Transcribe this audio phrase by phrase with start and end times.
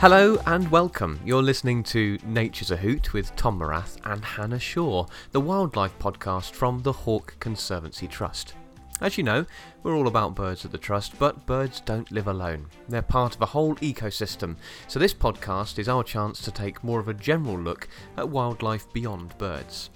[0.00, 1.18] Hello and welcome.
[1.24, 6.52] You're listening to Nature's a Hoot with Tom Morath and Hannah Shaw, the wildlife podcast
[6.52, 8.54] from the Hawk Conservancy Trust.
[9.00, 9.44] As you know,
[9.82, 12.66] we're all about birds at the Trust, but birds don't live alone.
[12.88, 14.54] They're part of a whole ecosystem,
[14.86, 18.92] so this podcast is our chance to take more of a general look at wildlife
[18.92, 19.90] beyond birds.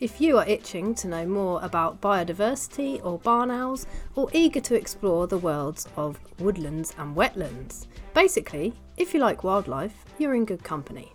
[0.00, 4.74] If you are itching to know more about biodiversity or barn owls, or eager to
[4.74, 10.62] explore the worlds of woodlands and wetlands, basically, if you like wildlife, you're in good
[10.62, 11.12] company.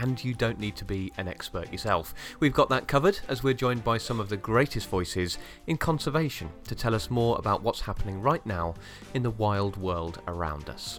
[0.00, 2.14] And you don't need to be an expert yourself.
[2.40, 6.50] We've got that covered as we're joined by some of the greatest voices in conservation
[6.66, 8.74] to tell us more about what's happening right now
[9.14, 10.98] in the wild world around us.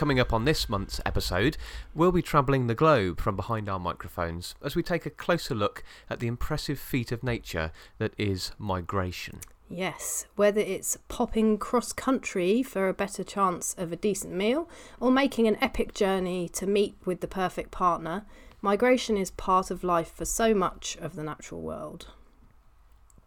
[0.00, 1.58] Coming up on this month's episode,
[1.94, 5.84] we'll be travelling the globe from behind our microphones as we take a closer look
[6.08, 9.40] at the impressive feat of nature that is migration.
[9.68, 14.70] Yes, whether it's popping cross country for a better chance of a decent meal
[15.00, 18.24] or making an epic journey to meet with the perfect partner,
[18.62, 22.06] migration is part of life for so much of the natural world.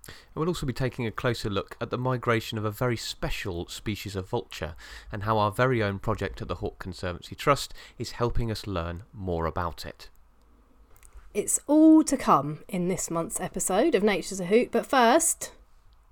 [0.08, 3.68] And we'll also be taking a closer look at the migration of a very special
[3.68, 4.76] species of vulture
[5.12, 9.04] and how our very own project at the Hawk Conservancy Trust is helping us learn
[9.14, 10.10] more about it.
[11.34, 15.52] It's all to come in this month's episode of Nature's a Hoot, but first,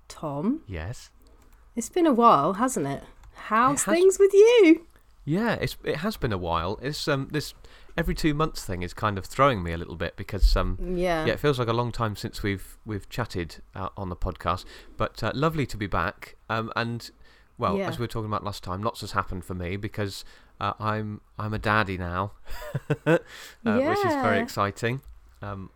[0.08, 1.10] Tom, Yes?
[1.76, 3.04] it's been a while, hasn't it?
[3.34, 4.86] How's It has- things with you?
[5.24, 6.80] Yeah, it's, it has been a while.
[6.82, 7.54] It's um this
[7.96, 11.26] every two months thing is kind of throwing me a little bit because um Yeah.
[11.26, 14.64] yeah it feels like a long time since we've we've chatted uh, on the podcast.
[14.96, 16.36] But uh, lovely to be back.
[16.48, 17.10] Um and
[17.58, 17.88] well Yeah.
[17.88, 20.24] as we were talking about last time, lots has happened for me because
[20.60, 22.32] uh, I'm I'm a daddy now,
[23.06, 23.18] uh,
[23.64, 25.00] which is very exciting.
[25.40, 25.70] Um,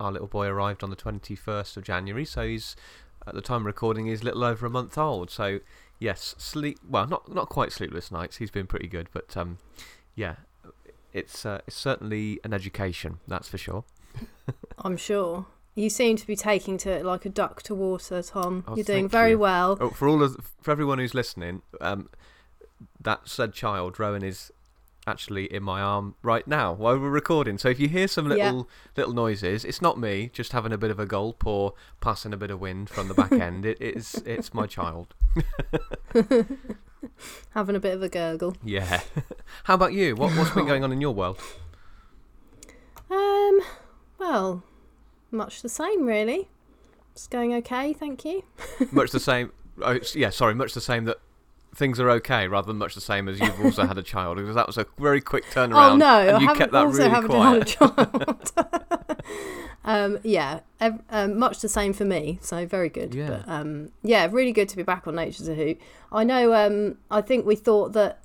[0.00, 2.74] our little boy arrived on the 21st of January, so he's
[3.26, 5.30] at the time of recording he's a little over a month old.
[5.30, 5.60] So
[6.00, 8.36] yes, sleep well not not quite sleepless nights.
[8.38, 9.58] He's been pretty good, but um,
[10.16, 10.36] yeah,
[11.14, 13.84] it's uh, it's certainly an education, that's for sure.
[14.78, 15.46] I'm sure.
[15.76, 18.62] You seem to be taking to it like a duck to water, Tom.
[18.68, 19.38] Oh, You're doing very you.
[19.40, 19.76] well.
[19.80, 22.10] Oh, for all of for everyone who's listening, um,
[23.00, 24.52] that said child Rowan is
[25.06, 27.58] actually in my arm right now while we're recording.
[27.58, 28.46] So if you hear some Yeah.
[28.46, 32.32] little little noises, it's not me just having a bit of a gulp or passing
[32.32, 33.66] a bit of wind from the back end.
[33.66, 35.12] it, It is it's my child.
[37.50, 38.56] Having a bit of a gurgle.
[38.62, 39.00] Yeah.
[39.64, 40.16] How about you?
[40.16, 41.40] What what's been going on in your world?
[43.10, 43.60] Um,
[44.18, 44.62] well,
[45.30, 46.48] much the same, really.
[47.12, 48.42] It's going okay, thank you.
[48.90, 49.52] Much the same.
[49.80, 50.54] Oh, yeah, sorry.
[50.54, 51.18] Much the same that
[51.74, 54.36] things are okay, rather than much the same as you've also had a child.
[54.36, 55.92] Because that was a very quick turnaround.
[55.92, 57.70] oh no, and I you haven't kept that also really haven't quiet.
[57.70, 59.26] had a child.
[59.84, 60.60] um, yeah,
[61.10, 62.38] um, much the same for me.
[62.42, 63.14] So very good.
[63.14, 63.28] Yeah.
[63.28, 65.80] But um, yeah, really good to be back on Nature's a Hoot.
[66.12, 66.54] I know.
[66.54, 68.20] Um, I think we thought that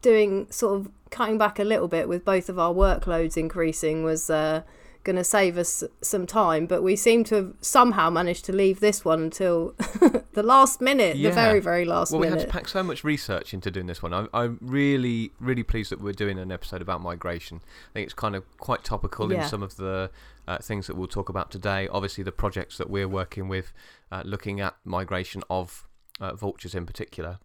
[0.00, 4.28] doing sort of cutting back a little bit with both of our workloads increasing was
[4.30, 4.62] uh,
[5.04, 8.80] going to save us some time, but we seem to have somehow managed to leave
[8.80, 9.74] this one until
[10.32, 11.30] the last minute, Yeah.
[11.30, 12.20] the very, very last minute.
[12.20, 14.12] Well, we had to pack so much research into doing this one.
[14.14, 17.60] I'm, I'm really, really pleased that we're doing an episode about migration.
[17.64, 20.10] I think it's kind of quite topical in some of the
[20.46, 21.88] uh, things that we'll talk about today.
[21.88, 23.72] Obviously, the projects that we're working with,
[24.10, 25.86] uh, looking at migration of
[26.20, 27.38] uh, vultures in particular,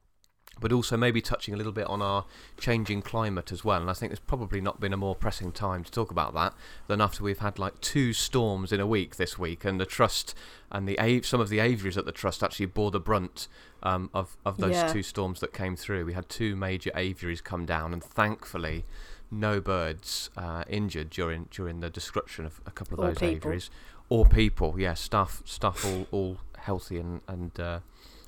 [0.59, 2.25] but also maybe touching a little bit on our
[2.59, 3.81] changing climate as well.
[3.81, 6.53] And I think there's probably not been a more pressing time to talk about that
[6.87, 10.33] than after we've had like two storms in a week this week, and the trust
[10.71, 13.47] and the some of the aviaries at the trust actually bore the brunt
[13.83, 14.87] um, of of those Yeah.
[14.91, 16.05] two storms that came through.
[16.05, 18.85] We had two major aviaries come down, and thankfully,
[19.29, 23.35] no birds uh, injured during during the destruction of a couple of Or those people.
[23.35, 23.69] aviaries
[24.09, 24.79] or people.
[24.79, 27.59] Yeah, staff staff all all healthy and and.
[27.59, 27.79] Uh,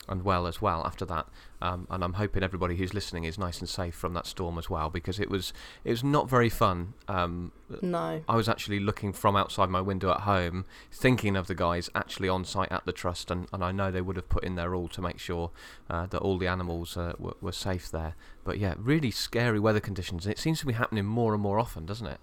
[0.10, 1.28] and well as well after that,
[1.62, 4.70] um, and I'm hoping everybody who's listening is nice and safe from that storm as
[4.70, 5.54] well because it was
[5.84, 6.94] it was not very fun.
[7.08, 7.52] Um,
[7.82, 8.22] no.
[8.28, 12.30] I was actually looking from outside my window at home, thinking of the guys actually
[12.30, 14.74] on site at the trust, and, and I know they would have put in their
[14.74, 15.52] all to make sure
[15.90, 18.16] uh, that all the animals uh, were, were safe there.
[18.44, 21.60] But yeah, really scary weather conditions, and it seems to be happening more and more
[21.60, 22.20] often, doesn't it?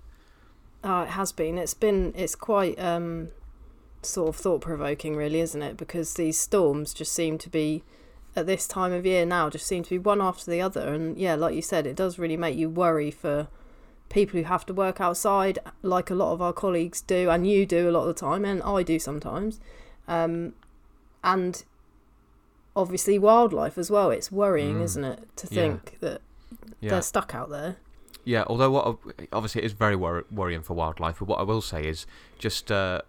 [0.83, 1.59] Oh, it has been.
[1.59, 2.13] It's been.
[2.17, 3.29] It's quite um,
[4.09, 5.77] sort of thought provoking, really, isn't it?
[5.77, 7.83] Because these storms just seem to be
[8.35, 10.93] at this time of year now, just seem to be one after the other.
[10.93, 13.49] And yeah, like you said, it does really make you worry for
[14.09, 17.65] people who have to work outside, like a lot of our colleagues do, and you
[17.67, 19.59] do a lot of the time, and I do sometimes.
[20.07, 20.53] Um,
[21.25, 21.65] and
[22.75, 24.11] obviously wildlife as well.
[24.11, 24.83] It's worrying, Mm.
[24.83, 25.55] isn't it, to Yeah.
[25.63, 26.21] think that
[26.81, 26.91] Yeah.
[26.91, 27.77] they're stuck out there.
[28.25, 28.99] Yeah, although what
[29.33, 32.07] obviously it is very wor- worrying for wildlife, but what I will say is
[32.39, 33.03] just uh,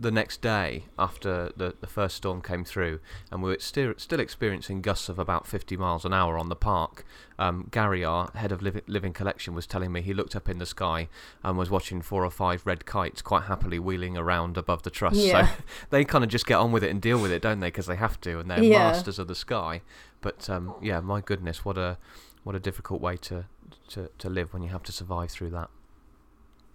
[0.00, 3.00] the next day after the, the first storm came through,
[3.30, 6.56] and we were still still experiencing gusts of about 50 miles an hour on the
[6.56, 7.04] park.
[7.38, 10.58] Um, Gary, our head of living, living collection, was telling me he looked up in
[10.58, 11.08] the sky
[11.44, 15.16] and was watching four or five red kites quite happily wheeling around above the truss.
[15.16, 15.46] Yeah.
[15.46, 17.68] So they kind of just get on with it and deal with it, don't they?
[17.68, 18.78] Because they have to, and they're Yeah.
[18.84, 19.82] masters of the sky.
[20.22, 21.98] But um, yeah, my goodness, what a
[22.42, 23.44] what a difficult way to,
[23.88, 25.68] to, to live when you have to survive through that.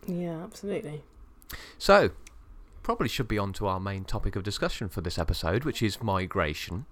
[0.07, 1.01] Yeah, absolutely.
[1.79, 2.11] So,
[2.85, 6.03] probably should be on to our main topic of discussion for this episode, which is
[6.03, 6.85] migration.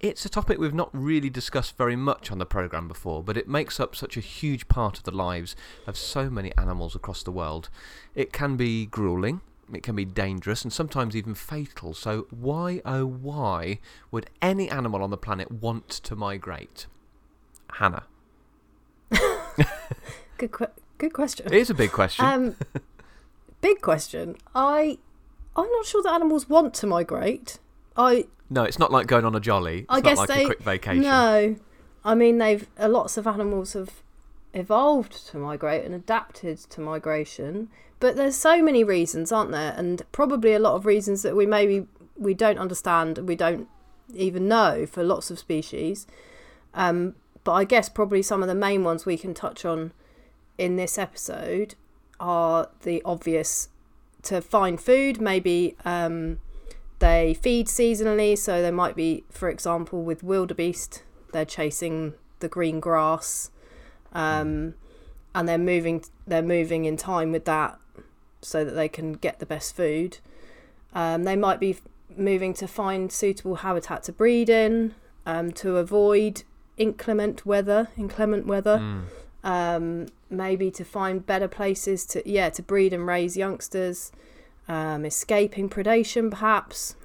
[0.00, 3.46] It's a topic we've not really discussed very much on the programme before, but it
[3.46, 5.54] makes up such a huge part of the lives
[5.86, 7.68] of so many animals across the world.
[8.14, 11.92] It can be grueling, it can be dangerous, and sometimes even fatal.
[11.92, 13.80] So, why oh why
[14.10, 16.86] would any animal on the planet want to migrate?
[17.72, 18.04] Hannah.
[20.38, 21.46] Good, que- good question.
[21.48, 22.24] It is a big question.
[22.24, 22.56] Um,
[23.60, 24.36] big question.
[24.54, 24.98] I,
[25.56, 27.58] I'm not sure that animals want to migrate.
[27.96, 29.80] I, no, it's not like going on a jolly.
[29.80, 31.02] It's I not guess like they a quick vacation.
[31.02, 31.56] no.
[32.04, 34.02] I mean, they've uh, lots of animals have
[34.52, 37.68] evolved to migrate and adapted to migration,
[37.98, 39.74] but there's so many reasons, aren't there?
[39.76, 41.86] And probably a lot of reasons that we maybe
[42.16, 43.68] we don't understand, we don't
[44.14, 46.06] even know for lots of species.
[46.74, 47.14] Um,
[47.44, 49.92] but I guess probably some of the main ones we can touch on
[50.58, 51.74] in this episode
[52.20, 53.68] are the obvious
[54.24, 55.20] to find food.
[55.20, 56.40] Maybe um,
[56.98, 62.80] they feed seasonally, so they might be, for example, with wildebeest, they're chasing the green
[62.80, 63.50] grass,
[64.12, 64.74] um,
[65.34, 66.04] and they're moving.
[66.26, 67.78] They're moving in time with that,
[68.40, 70.18] so that they can get the best food.
[70.94, 71.76] Um, they might be
[72.16, 74.94] moving to find suitable habitat to breed in,
[75.26, 76.44] um, to avoid
[76.76, 77.88] inclement weather.
[77.96, 78.78] Inclement weather
[79.44, 80.08] Mm.
[80.36, 84.12] Maybe to find better places to yeah to breed and raise youngsters,
[84.68, 86.96] um, escaping predation perhaps,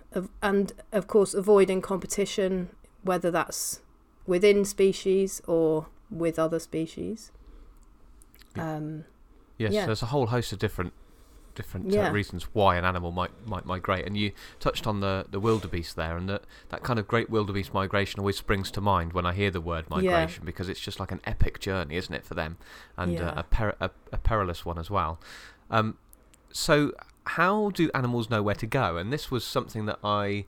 [0.41, 2.69] and of course avoiding competition,
[3.03, 3.81] whether that's
[4.25, 7.31] within species or with other species.
[8.57, 9.05] Um,
[9.57, 9.85] Yes, Yeah.
[9.87, 10.93] there's a whole host of different
[11.61, 12.07] different Yeah.
[12.09, 15.95] uh, reasons why an animal might might migrate, and you touched on the the wildebeest
[15.95, 19.33] there, and that that kind of great wildebeest migration always springs to mind when I
[19.33, 19.95] hear the word Yeah.
[19.97, 22.57] migration because it's just like an epic journey, isn't it, for them,
[22.97, 25.19] and uh, a, per- a a perilous one as well.
[25.69, 25.97] Um,
[26.51, 26.93] so
[27.25, 28.97] how do animals know where to go?
[28.97, 30.45] And this was something that I.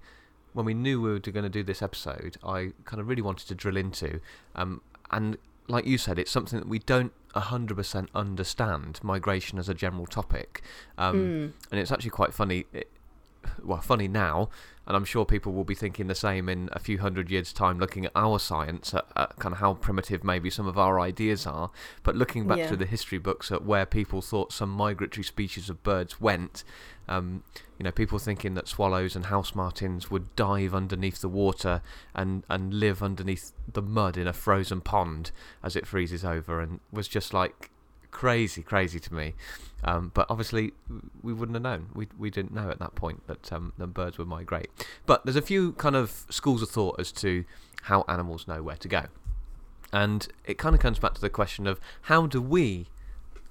[0.53, 3.47] When we knew we were going to do this episode, I kind of really wanted
[3.47, 4.19] to drill into.
[4.53, 5.37] Um, and
[5.67, 10.61] like you said, it's something that we don't 100% understand migration as a general topic.
[10.97, 12.65] Um, mm, And it's actually quite funny.
[12.73, 12.89] It,
[13.63, 14.49] well, funny now,
[14.87, 17.79] and I'm sure people will be thinking the same in a few hundred years' time,
[17.79, 21.45] looking at our science, at, at kind of how primitive maybe some of our ideas
[21.47, 21.71] are.
[22.03, 22.67] But looking back Yeah.
[22.67, 26.63] through the history books at where people thought some migratory species of birds went,
[27.07, 27.44] um,
[27.77, 31.81] you know, people thinking that swallows and house martins would dive underneath the water
[32.13, 35.31] and, and live underneath the mud in a frozen pond
[35.63, 37.72] as it freezes over, and was just like
[38.12, 39.34] crazy, crazy to me.
[39.84, 40.74] Um, but obviously,
[41.24, 41.89] we wouldn't have known.
[41.93, 44.70] We we didn't know at that point that um, the birds would migrate.
[45.05, 47.46] But there's a few kind of schools of thought as to
[47.84, 49.05] how animals know where to go,
[49.91, 52.88] and it kind of comes back to the question of how do we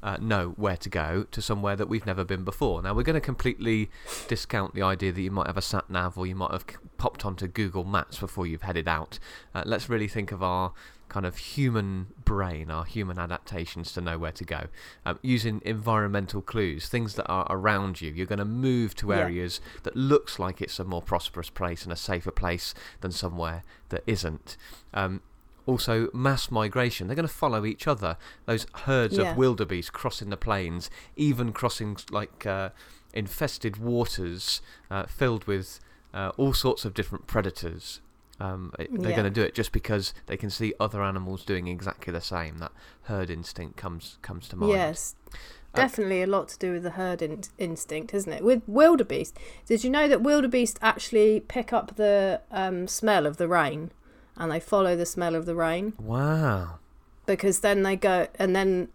[0.03, 2.83] uh, know where to go to somewhere that we've never been before.
[2.83, 3.91] Now we're going to completely
[4.29, 6.65] discount the idea that you might have a sat nav or you might have
[6.99, 9.19] popped onto Google Maps before you've headed out.
[9.55, 10.73] Uh, let's really think of our
[11.09, 14.67] kind of human brain, our human adaptations to know where to go,
[15.05, 18.13] um, using environmental clues, things that are around you.
[18.13, 19.17] You're going to move to Yeah.
[19.19, 23.65] areas that looks like it's a more prosperous place and a safer place than somewhere
[23.89, 24.57] that isn't.
[24.95, 25.21] Um,
[25.67, 27.07] also, mass migration.
[27.07, 28.17] They're going to follow each other.
[28.47, 29.33] Those herds Yeah.
[29.33, 32.71] of wildebeest crossing the plains, even crossing like uh,
[33.13, 35.81] infested waters uh, filled with
[36.13, 38.01] uh, all sorts of different predators.
[38.41, 39.17] Um, it- they're Yeah.
[39.17, 42.59] going to do it just because they can see other animals doing exactly the same.
[42.59, 44.73] That herd instinct comes comes to mind.
[44.73, 45.37] yes, Uh,
[45.77, 48.43] definitely a lot to do with the herd in- instinct, isn't it?
[48.43, 49.37] With wildebeest,
[49.67, 53.93] did you know that wildebeest actually pick up the um, smell of the rain,
[54.41, 55.93] and they follow the smell of the rain?
[56.01, 56.79] Wow.
[57.27, 58.89] because then they go and then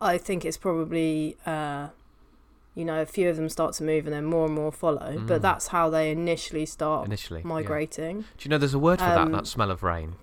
[0.00, 1.88] I think it's probably uh,
[2.74, 5.16] you know a few of them start to move and then more and more follow.
[5.18, 5.26] Mm.
[5.26, 7.46] But that's how they initially start Initially, yeah.
[7.48, 8.20] migrating.
[8.22, 9.18] Do you know there's a word for that?
[9.18, 10.14] Um, That smell of rain.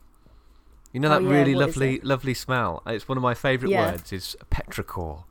[0.91, 2.81] You know oh, that yeah, really lovely, lovely smell.
[2.85, 3.91] It's one of my favourite Yeah.
[3.91, 4.11] words.
[4.11, 5.23] Is petrichor.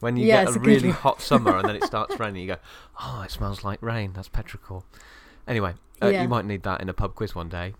[0.00, 2.58] When you Yeah, get a really hot summer and then it starts raining, you go,
[3.00, 4.84] "Oh, it smells like rain." That's petrichor.
[5.48, 6.22] Anyway, uh, Yeah.
[6.22, 7.74] you might need that in a pub quiz one day.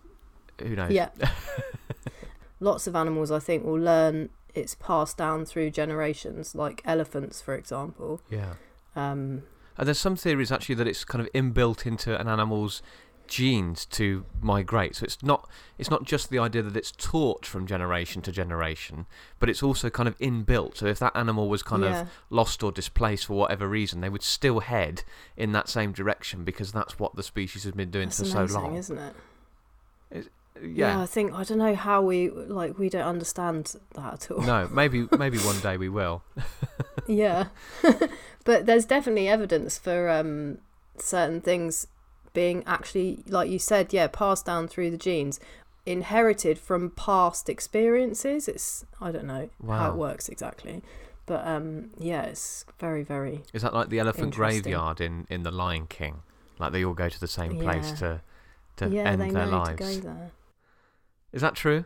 [0.62, 0.90] Who knows?
[0.92, 1.08] Yeah.
[2.60, 7.54] Lots of animals, I think, will learn it's passed down through generations, like elephants, for
[7.54, 8.20] example.
[8.28, 8.54] Yeah.
[8.96, 9.44] Um,
[9.76, 12.82] And there's some theories actually that it's kind of inbuilt into an animal's
[13.28, 14.96] genes to migrate.
[14.96, 19.06] So it's not it's not just the idea that it's taught from generation to generation,
[19.38, 20.78] but it's also kind of inbuilt.
[20.78, 24.08] So if that animal was kind yeah, of lost or displaced for whatever reason, they
[24.08, 25.04] would still head
[25.36, 28.48] in that same direction because that's what the species has been doing that's for amazing,
[28.48, 28.74] so long.
[28.74, 29.14] isn't it?
[30.62, 31.00] Yeah.
[31.00, 34.42] I think I don't know how we like we don't understand that at all.
[34.42, 36.22] No, maybe maybe one day we will.
[37.06, 37.46] yeah,
[38.44, 40.58] but there's definitely evidence for um,
[40.98, 41.86] certain things
[42.34, 45.40] being actually, like you said, yeah, passed down through the genes,
[45.86, 48.48] inherited from past experiences.
[48.48, 50.82] It's I don't know how it works exactly,
[51.26, 55.50] but um, yeah, it's very very Is that like the elephant graveyard in, in The
[55.50, 56.22] Lion King?
[56.58, 57.96] Like they all go to the same place Yeah.
[57.96, 58.20] to
[58.76, 59.02] to yeah.
[59.10, 59.70] end they their know lives.
[59.70, 60.30] to go there.
[61.32, 61.85] Is that true?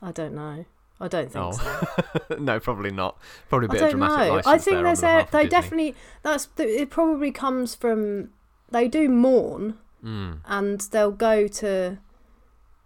[0.00, 0.64] I don't know.
[1.00, 1.52] I don't think Oh.
[1.52, 2.36] so.
[2.38, 3.16] no, probably not.
[3.48, 4.50] Probably a bit of don't dramatic know.
[4.50, 8.30] I think there's they definitely that's it probably comes from
[8.70, 10.38] they do mourn Mm.
[10.46, 11.98] and they'll go to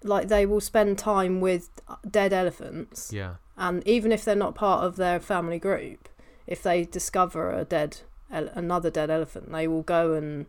[0.03, 1.69] like they will spend time with
[2.11, 3.35] dead elephants Yeah.
[3.59, 6.09] and even if they're not part of their family group
[6.47, 7.99] if they discover a dead
[8.31, 10.47] another dead elephant they will go and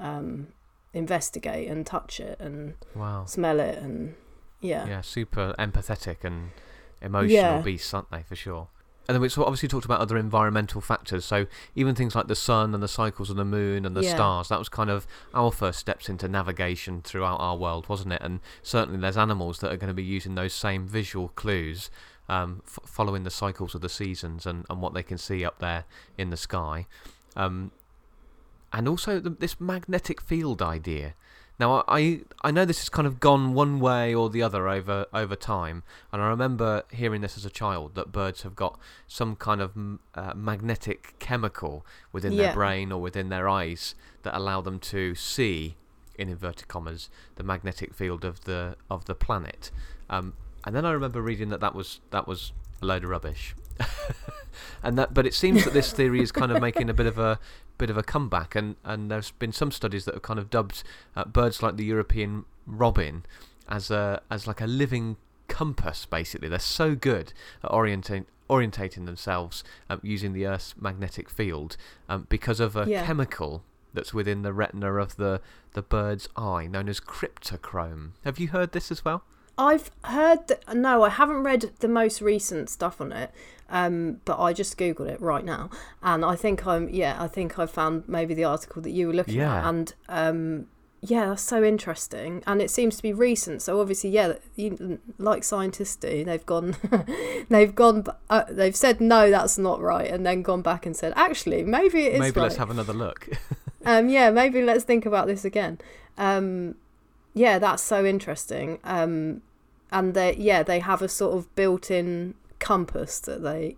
[0.00, 0.48] um,
[0.92, 3.24] investigate and touch it and Wow.
[3.26, 4.16] smell it and
[4.64, 6.50] yeah Yeah, super empathetic and
[7.02, 7.62] emotional Yeah.
[7.62, 8.68] beasts, aren't they, for sure?
[9.06, 11.26] And then we obviously talked about other environmental factors.
[11.26, 14.14] So even things like the sun and the cycles of the moon and the Yeah.
[14.14, 18.22] stars, that was kind of our first steps into navigation throughout our world, wasn't it?
[18.22, 21.90] And certainly there's animals that are going to be using those same visual clues,
[22.30, 25.58] um, f- following the cycles of the seasons and, and what they can see up
[25.58, 25.84] there
[26.16, 26.86] in the sky.
[27.36, 27.72] Um,
[28.72, 31.12] and also the, this magnetic field idea.
[31.58, 35.06] Now I I know this has kind of gone one way or the other over
[35.12, 35.82] over time,
[36.12, 39.72] and I remember hearing this as a child that birds have got some kind of
[40.14, 42.46] uh, magnetic chemical within Yeah.
[42.46, 43.94] their brain or within their eyes
[44.24, 45.76] that allow them to see,
[46.16, 49.70] in inverted commas, the magnetic field of the of the planet.
[50.10, 50.32] Um,
[50.64, 53.54] and then I remember reading that that was that was a load of rubbish.
[54.82, 57.18] and that, but it seems that this theory is kind of making a bit of
[57.18, 57.38] a
[57.78, 60.82] bit of a comeback, and, and there's been some studies that have kind of dubbed
[61.16, 63.24] uh, birds like the European robin
[63.68, 65.16] as a as like a living
[65.48, 66.06] compass.
[66.06, 67.32] Basically, they're so good
[67.62, 71.76] at orienting orientating themselves um, using the Earth's magnetic field
[72.08, 73.04] um, because of a Yeah.
[73.06, 73.62] chemical
[73.94, 75.40] that's within the retina of the
[75.72, 78.10] the bird's eye, known as cryptochrome.
[78.24, 79.24] Have you heard this as well?
[79.56, 80.74] I've heard that.
[80.74, 83.30] No, I haven't read the most recent stuff on it,
[83.68, 85.70] um, but I just googled it right now,
[86.02, 86.88] and I think I'm.
[86.88, 90.66] Yeah, I think I found maybe the article that you were looking at, and um,
[91.00, 93.60] yeah, that's so interesting, and it seems to be recent.
[93.60, 96.76] So obviously, yeah, you, like scientists do, they've gone,
[97.48, 101.12] they've gone, uh, they've said no, that's not right, and then gone back and said
[101.14, 102.44] actually maybe it is Maybe right.
[102.44, 103.28] let's have another look.
[103.84, 105.78] um, yeah, maybe let's think about this again.
[106.16, 106.76] Um,
[107.34, 108.78] yeah, that's so interesting.
[108.84, 109.42] Um,
[109.92, 113.76] and they, yeah, they have a sort of built-in compass that they.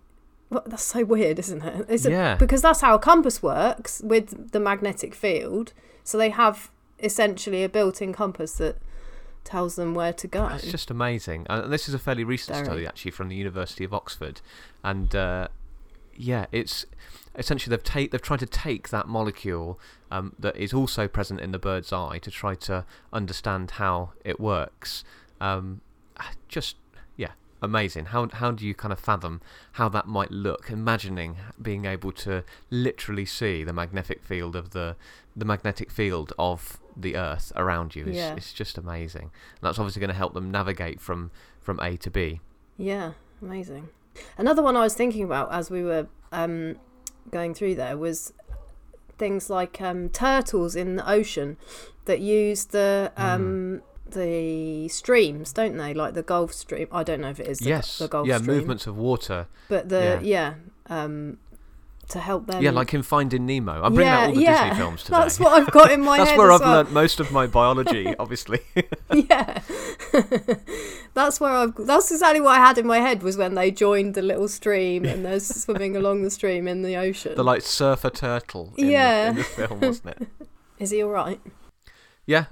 [0.49, 1.85] Well, that's so weird, isn't it?
[1.89, 2.35] It's a- Yeah.
[2.35, 5.73] because that's how a compass works with the magnetic field.
[6.05, 6.71] So they have
[7.03, 8.77] essentially a built-in compass that
[9.43, 10.47] tells them where to go.
[10.47, 11.45] It's just amazing.
[11.49, 12.65] And this is a fairly recent Very.
[12.65, 14.39] study, actually, from the University of Oxford.
[14.83, 15.49] And uh,
[16.15, 16.85] yeah, it's
[17.37, 19.79] essentially they've take they've tried to take that molecule
[20.11, 24.39] um, that is also present in the bird's eye to try to understand how it
[24.39, 25.03] works.
[25.39, 25.81] Um,
[26.47, 26.77] just
[27.15, 28.05] yeah, amazing.
[28.05, 29.41] How how do you kind of fathom
[29.73, 30.69] how that might look?
[30.69, 34.95] Imagining being able to literally see the magnetic field of the
[35.35, 38.33] the magnetic field of the Earth around you is Yeah.
[38.35, 39.23] it's just amazing.
[39.23, 41.29] And that's obviously going to help them navigate from
[41.61, 42.39] from A to B.
[42.77, 43.89] Yeah, amazing.
[44.37, 46.77] Another one I was thinking about as we were um,
[47.31, 48.33] going through there was
[49.17, 51.57] things like um, turtles in the ocean
[52.05, 55.93] that use the um, the streams, don't they?
[55.93, 56.87] Like the Gulf Stream.
[56.91, 59.47] I don't know if it is the, yes, the Gulf yeah, Stream, movements of water.
[59.69, 60.55] but the yeah,
[60.87, 61.37] um,
[62.09, 62.61] to help them.
[62.61, 63.81] yeah, like in Finding Nemo.
[63.83, 64.63] I'm bringing Yeah, out all the yeah.
[64.69, 65.17] Disney films today.
[65.17, 66.71] That's what I've got in my That's where I've well.
[66.71, 68.59] learnt most of my biology, obviously.
[69.13, 69.61] yeah
[71.13, 74.13] that's where i've that's exactly what i had in my head was when they joined
[74.13, 78.09] the little stream and they're swimming along the stream in the ocean the like surfer
[78.09, 79.23] turtle in, Yeah.
[79.25, 80.27] the, in the film, wasn't it?
[80.79, 81.41] is he all right
[82.25, 82.45] Yeah.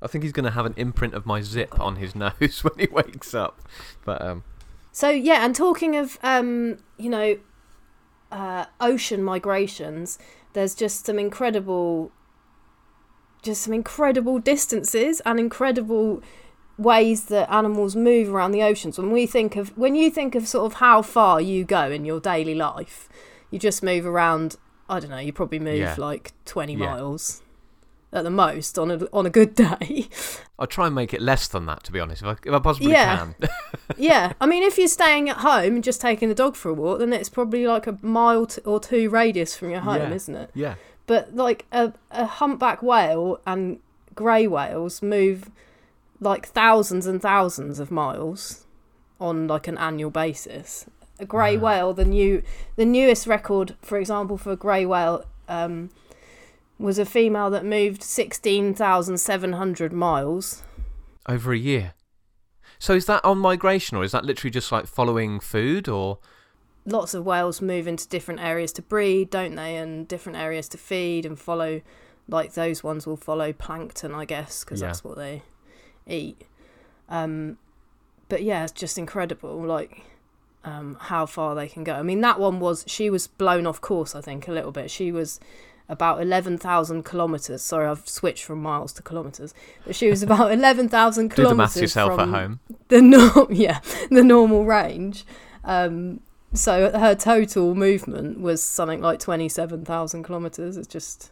[0.00, 2.76] I think he's going to have an imprint of my zip on his nose when
[2.76, 3.60] he wakes up.
[4.04, 4.42] But um,
[4.90, 7.38] so yeah and talking of um you know
[8.32, 10.18] uh ocean migrations
[10.54, 12.10] there's just some incredible
[13.42, 16.22] just some incredible distances and incredible
[16.78, 18.98] ways that animals move around the oceans.
[18.98, 22.04] When we think of when you think of sort of how far you go in
[22.04, 23.08] your daily life,
[23.50, 24.56] you just move around.
[24.88, 25.18] I don't know.
[25.18, 25.94] You probably move Yeah.
[25.98, 26.86] like twenty Yeah.
[26.86, 27.42] miles
[28.12, 30.08] at the most on a on a good day.
[30.58, 32.58] I'll try and make it less than that, to be honest, if I, if I
[32.58, 33.16] possibly Yeah.
[33.18, 33.34] can.
[33.96, 36.74] yeah, I mean, if you're staying at home and just taking the dog for a
[36.74, 40.14] walk, then it's probably like a mile t- or two radius from your home, Yeah.
[40.14, 40.50] isn't it?
[40.54, 40.74] yeah.
[41.06, 43.80] But like a, a humpback whale and
[44.14, 45.50] grey whales move
[46.20, 48.66] like thousands and thousands of miles
[49.20, 50.86] on like an annual basis.
[51.18, 51.62] A grey Wow.
[51.64, 52.42] whale, the new
[52.76, 55.90] the newest record, for example, for a grey whale, um,
[56.78, 60.62] was a female that moved sixteen thousand seven hundred miles.
[61.28, 61.94] Over a year.
[62.78, 66.18] So is that on migration, or is that literally just like following food, or
[66.84, 69.76] lots of whales move into different areas to breed, don't they?
[69.76, 71.80] And different areas to feed and follow.
[72.28, 74.88] Like those ones will follow plankton, I guess, because Yeah.
[74.88, 75.42] that's what they
[76.08, 76.42] eat.
[77.08, 77.58] Um,
[78.28, 80.02] but yeah, it's just incredible, like
[80.64, 81.94] um, how far they can go.
[81.94, 84.90] I mean, that one was she was blown off course, I think, a little bit.
[84.90, 85.40] She was
[85.88, 87.62] about eleven thousand kilometers.
[87.62, 89.52] Sorry, I've switched from miles to kilometers,
[89.84, 91.56] but she was about eleven thousand do kilometers.
[91.56, 92.60] the maths yourself from, at home?
[92.88, 95.24] the norm yeah the normal range
[95.64, 96.20] um
[96.54, 101.30] so her total movement was something like 27,000 kilometers it's just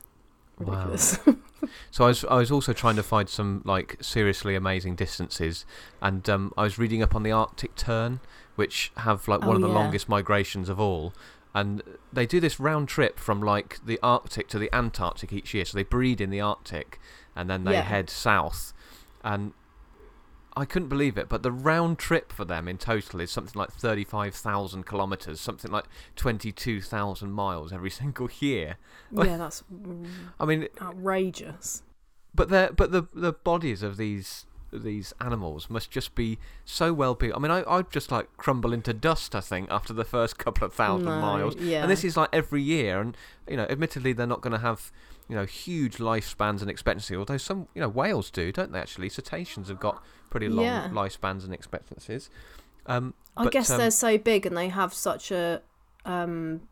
[0.58, 0.94] Wow.
[1.90, 5.66] So I was I was also trying to find some like seriously amazing distances,
[6.00, 8.20] and um, I was reading up on the Arctic tern,
[8.56, 9.74] which have like one Oh, of the yeah.
[9.74, 11.12] longest migrations of all,
[11.54, 15.64] and they do this round trip from like the Arctic to the Antarctic each year.
[15.64, 17.00] So they breed in the Arctic,
[17.34, 17.82] and then they Yeah.
[17.82, 18.72] head south,
[19.24, 19.52] and
[20.56, 23.72] I couldn't believe it, but the round trip for them in total is something like
[23.72, 25.86] thirty-five thousand kilometers, something like
[26.16, 28.76] twenty-two thousand miles every single year.
[29.12, 29.62] yeah that's
[30.40, 31.82] I mean, outrageous
[32.34, 37.14] but the but the the bodies of these these animals must just be so well
[37.14, 37.34] built.
[37.36, 39.34] I mean, I I'd just like crumble into dust.
[39.34, 42.28] I think after the first couple of thousand No, miles, yeah and this is like
[42.32, 43.00] every year.
[43.00, 43.16] And
[43.48, 44.90] you know, admittedly, they're not going to have
[45.28, 47.16] you know huge lifespans and expectancy.
[47.16, 48.78] Although some you know whales do, don't they?
[48.80, 50.88] Actually, cetaceans have got pretty long Yeah.
[50.92, 52.30] lifespans and expectancies.
[52.86, 55.62] Um, i but, guess um, they're so big and they have such a
[56.04, 56.62] um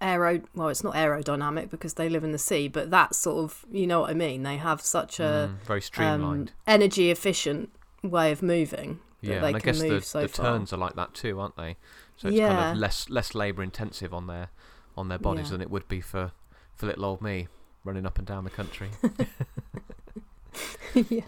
[0.00, 3.64] aero well it's not aerodynamic because they live in the sea but that sort of
[3.70, 6.52] you know what i mean they have such a mm, very um, streamlined.
[6.66, 7.70] energy efficient
[8.02, 10.46] way of moving that yeah, they and I guess move the, so the far.
[10.46, 11.76] terns are like that too, aren't they?
[12.16, 14.50] So it's kind of less less labour intensive on their
[14.96, 15.52] on their bodies Yeah.
[15.52, 16.32] than it would be for
[16.74, 17.48] for little old me
[17.82, 18.90] running up and down the country.
[20.94, 21.22] yeah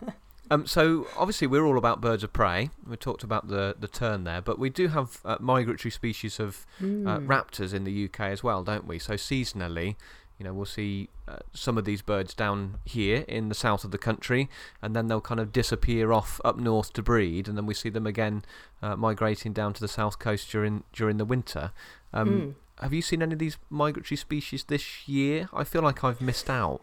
[0.51, 2.71] um, so obviously we're all about birds of prey.
[2.87, 6.67] We talked about the the tern there, but we do have uh, migratory species of
[6.81, 7.27] uh, Mm.
[7.27, 8.99] raptors in the UK as well, don't we?
[8.99, 9.97] So seasonally,
[10.39, 13.91] you know, we'll see uh, some of these birds down here in the south of
[13.91, 14.49] the country,
[14.81, 17.89] and then they'll kind of disappear off up north to breed, and then we see
[17.91, 18.45] them again
[18.83, 21.73] uh, migrating down to the south coast during during the winter.
[22.13, 22.55] Um, Mm.
[22.81, 25.49] Have you seen any of these migratory species this year?
[25.53, 26.81] I feel like I've missed out.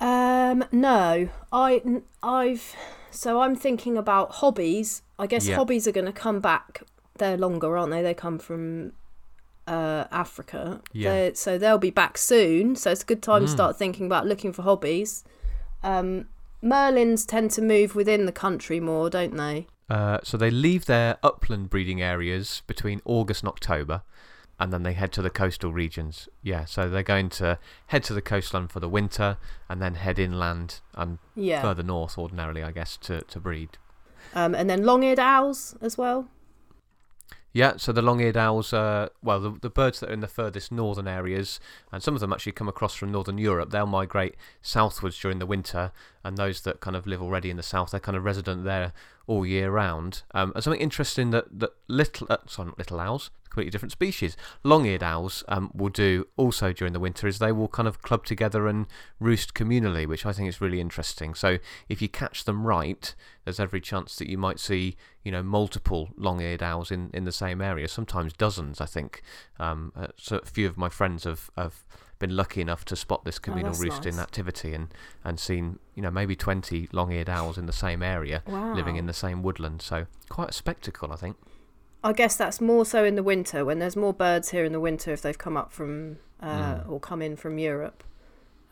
[0.00, 1.82] Um, no, I
[2.22, 2.74] I've
[3.10, 5.02] so I'm thinking about hobbies.
[5.18, 5.56] I guess Yeah.
[5.56, 6.82] hobbies are going to come back.
[7.18, 8.02] They're longer, aren't they?
[8.02, 8.92] They come from
[9.66, 10.80] uh, Africa.
[10.92, 11.10] Yeah.
[11.10, 12.76] They're- so they'll be back soon.
[12.76, 13.46] So it's a good time Mm.
[13.46, 15.24] to start thinking about looking for hobbies.
[15.82, 16.26] Um,
[16.62, 19.66] Merlins tend to move within the country more, don't they?
[19.90, 24.02] Uh, so they leave their upland breeding areas between August and October,
[24.58, 26.28] and then they head to the coastal regions.
[26.42, 29.38] Yeah, so they're going to head to the coastline for the winter,
[29.68, 31.62] and then head inland and Yeah.
[31.62, 33.78] further north, ordinarily, I guess, to, to breed.
[34.34, 36.28] Um, and then long-eared owls as well.
[37.52, 40.70] Yeah, so the long-eared owls, uh, well, the, the birds that are in the furthest
[40.70, 41.58] northern areas,
[41.90, 45.46] and some of them actually come across from northern Europe, they'll migrate southwards during the
[45.46, 45.90] winter,
[46.22, 48.92] and those that kind of live already in the south, they're kind of resident there
[49.26, 50.22] all year round.
[50.34, 54.36] Um, and something interesting that, that little, uh, sorry, not little owls, completely different species,
[54.64, 58.22] long-eared owls um, will do also during the winter is they will kind of club
[58.26, 58.86] together and
[59.18, 61.34] roost communally, which I think is really interesting.
[61.34, 61.56] So
[61.88, 63.14] if you catch them right,
[63.44, 67.32] there's every chance that you might see, you know, multiple long-eared owls in, in the
[67.32, 69.22] same area, sometimes dozens, I think.
[69.58, 71.86] Um, uh, so a few of my friends have, have
[72.18, 74.22] been lucky enough to spot this communal that's roosting nice.
[74.22, 74.88] activity and,
[75.24, 78.74] and seen, you know, maybe 20 long-eared owls in the same area Wow.
[78.74, 79.80] living in the same woodland.
[79.80, 81.36] So quite a spectacle, I think.
[82.06, 84.80] I guess that's more so in the winter when there's more birds here in the
[84.80, 86.90] winter if they've come up from uh, Mm.
[86.90, 88.04] or come in from Europe,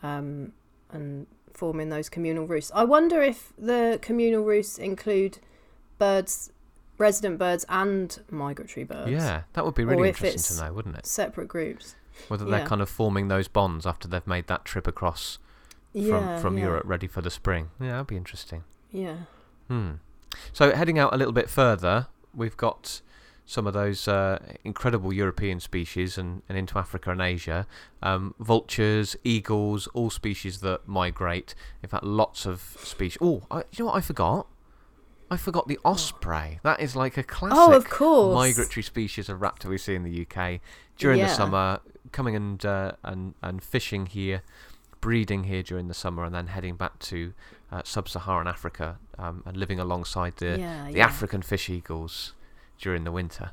[0.03, 0.53] um,
[0.91, 2.71] and forming those communal roosts.
[2.73, 5.39] I wonder if the communal roosts include
[5.97, 6.51] birds,
[6.97, 9.11] resident birds, and migratory birds.
[9.11, 11.05] Yeah, that would be really interesting to know, wouldn't it?
[11.05, 11.95] separate groups.
[12.29, 15.39] Whether they're kind of forming those bonds after they've made that trip across
[15.91, 17.71] from, yeah, from yeah, Europe ready for the spring.
[17.81, 18.63] Yeah, that'd be interesting.
[18.91, 19.17] Yeah.
[19.67, 19.93] Hmm.
[20.53, 23.01] So heading out a little bit further, we've got
[23.45, 27.67] some of those uh, incredible European species and, and into Africa and Asia.
[28.01, 31.53] Um, vultures, eagles, all species that migrate.
[31.83, 33.17] In fact, lots of species.
[33.21, 34.47] Oh, you know what I forgot?
[35.29, 36.59] I forgot the osprey.
[36.63, 38.35] That is like a classic Oh, of course.
[38.35, 40.59] migratory species of raptor we see in the UK
[40.97, 41.79] during the summer,
[42.11, 44.43] coming and uh, and and fishing here,
[45.01, 47.33] breeding here during the summer, and then heading back to
[47.71, 51.05] uh, sub-Saharan Africa um, and living alongside the yeah, the yeah.
[51.05, 52.33] African fish eagles
[52.77, 53.51] during the winter.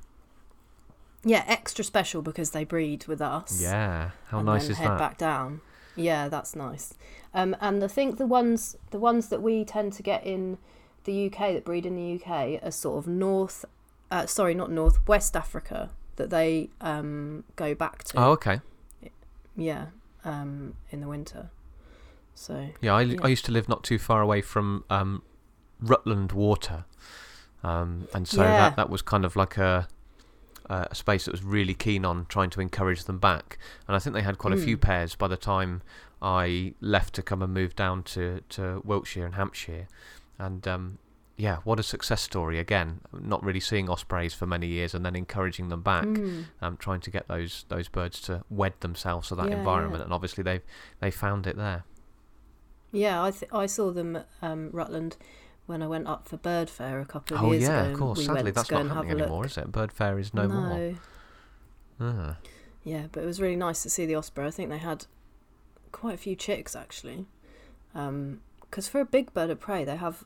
[1.25, 3.61] Yeah, extra special because they breed with us.
[3.61, 4.99] Yeah, how and nice then is head that?
[4.99, 5.61] back down.
[5.95, 6.95] Yeah, that's nice.
[7.35, 10.59] Um, and I think the ones the ones that we tend to get in
[11.05, 13.65] the UK that breed in the UK are sort of north,
[14.11, 18.19] uh, sorry, not north, West Africa that they um, go back to.
[18.19, 18.61] Oh, okay.
[19.57, 19.87] Yeah,
[20.25, 21.51] um, in the winter.
[22.35, 23.19] So Yeah, I, Yeah.
[23.23, 25.23] I used to live not too far away from um,
[25.81, 26.85] Rutland Water,
[27.63, 28.57] um, and so Yeah.
[28.57, 29.89] that that was kind of like a
[30.71, 33.59] a space that was really keen on trying to encourage them back.
[33.87, 34.81] And I think they had quite a few Mm.
[34.81, 35.83] pairs by the time
[36.23, 39.87] I left to come and move down to to Wiltshire and Hampshire,
[40.39, 40.99] and um,
[41.37, 43.01] yeah, what a success story again.
[43.13, 46.05] Not really seeing ospreys for many years, and then encouraging them back.
[46.07, 49.99] mm, Um, trying to get those those birds to wed themselves to that Yeah, environment,
[50.01, 50.05] yeah.
[50.05, 50.61] and obviously they
[51.01, 51.85] they found it there.
[52.93, 55.17] yeah, I th- I saw them at um, Rutland
[55.67, 57.93] when I went up for bird fair a couple of Oh years yeah, ago.
[57.93, 58.19] of course.
[58.19, 59.27] we Sadly, went that's to go not and have happening a look.
[59.29, 59.73] anymore, is it?
[59.73, 60.95] Bird fair is no, more.
[62.01, 62.37] Ah.
[62.85, 64.45] Yeah, but it was really nice to see the osprey.
[64.47, 65.07] I think they had
[65.93, 67.27] quite a few chicks actually,
[67.93, 70.25] because for a big bird of prey, they have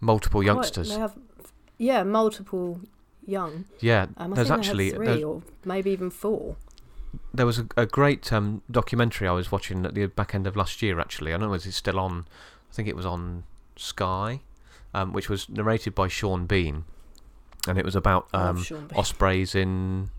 [0.00, 0.90] Multiple quite- youngsters.
[0.90, 1.16] they have,
[1.78, 2.80] yeah, multiple
[3.26, 3.64] young.
[3.80, 6.56] yeah, Um, I there's actually they had there's- three or maybe even four.
[7.32, 10.56] there was a, a great um, documentary I was watching at the back end of
[10.56, 11.00] last year.
[11.00, 12.26] Actually, I don't know if it's still on.
[12.70, 13.44] I think it was on
[13.76, 14.40] Sky,
[14.92, 16.84] um, which was narrated by Sean Bean,
[17.66, 18.64] and it was about um,
[18.96, 20.10] ospreys in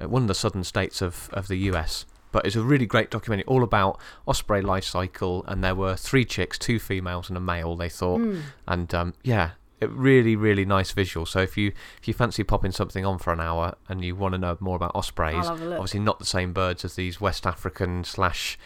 [0.00, 2.06] uh, one of the southern states of, of the US.
[2.32, 5.44] But it's a really great documentary, all about osprey life cycle.
[5.48, 7.74] And there were three chicks, two females and a male.
[7.74, 8.42] They thought, Mm.
[8.68, 11.26] and um, yeah, it really really nice visual.
[11.26, 14.34] So if you if you fancy popping something on for an hour and you want
[14.34, 15.78] to know more about ospreys, I'll have a look.
[15.80, 18.56] obviously not the same birds as these West African slash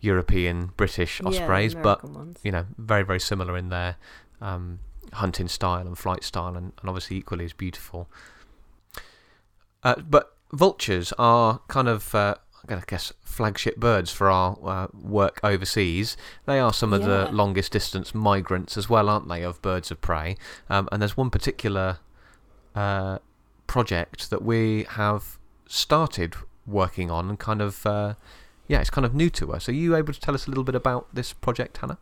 [0.00, 2.38] European British Yeah, ospreys, but ones.
[2.42, 3.96] you know very very similar in their
[4.40, 4.80] um,
[5.12, 8.08] hunting style and flight style, and, and obviously equally as beautiful.
[9.82, 12.14] Uh, but vultures are kind of.
[12.14, 16.16] Uh, I'm going to guess flagship birds for our uh, work overseas.
[16.46, 20.00] They are some of the longest distance migrants as well, aren't they, of birds of
[20.00, 20.36] prey?
[20.68, 21.98] Um, and there's one particular
[22.74, 23.18] uh,
[23.68, 26.34] project that we have started
[26.66, 28.14] working on and kind of, uh,
[28.68, 29.68] yeah, it's kind of new to us.
[29.68, 31.98] Are you able to tell us a little bit about this project, Hannah?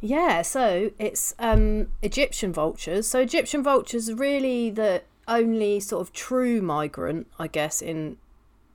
[0.00, 3.06] Yeah, so it's um, Egyptian vultures.
[3.06, 8.16] So Egyptian vultures are really the only sort of true migrant, I guess, in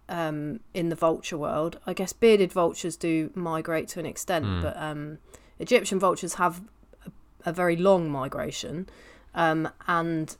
[0.09, 1.79] um, in the vulture world.
[1.85, 4.61] I guess bearded vultures do migrate to an extent, Mm.
[4.61, 5.17] but um,
[5.59, 6.61] Egyptian vultures have
[7.05, 7.11] a,
[7.49, 8.87] a very long migration
[9.35, 10.37] um, and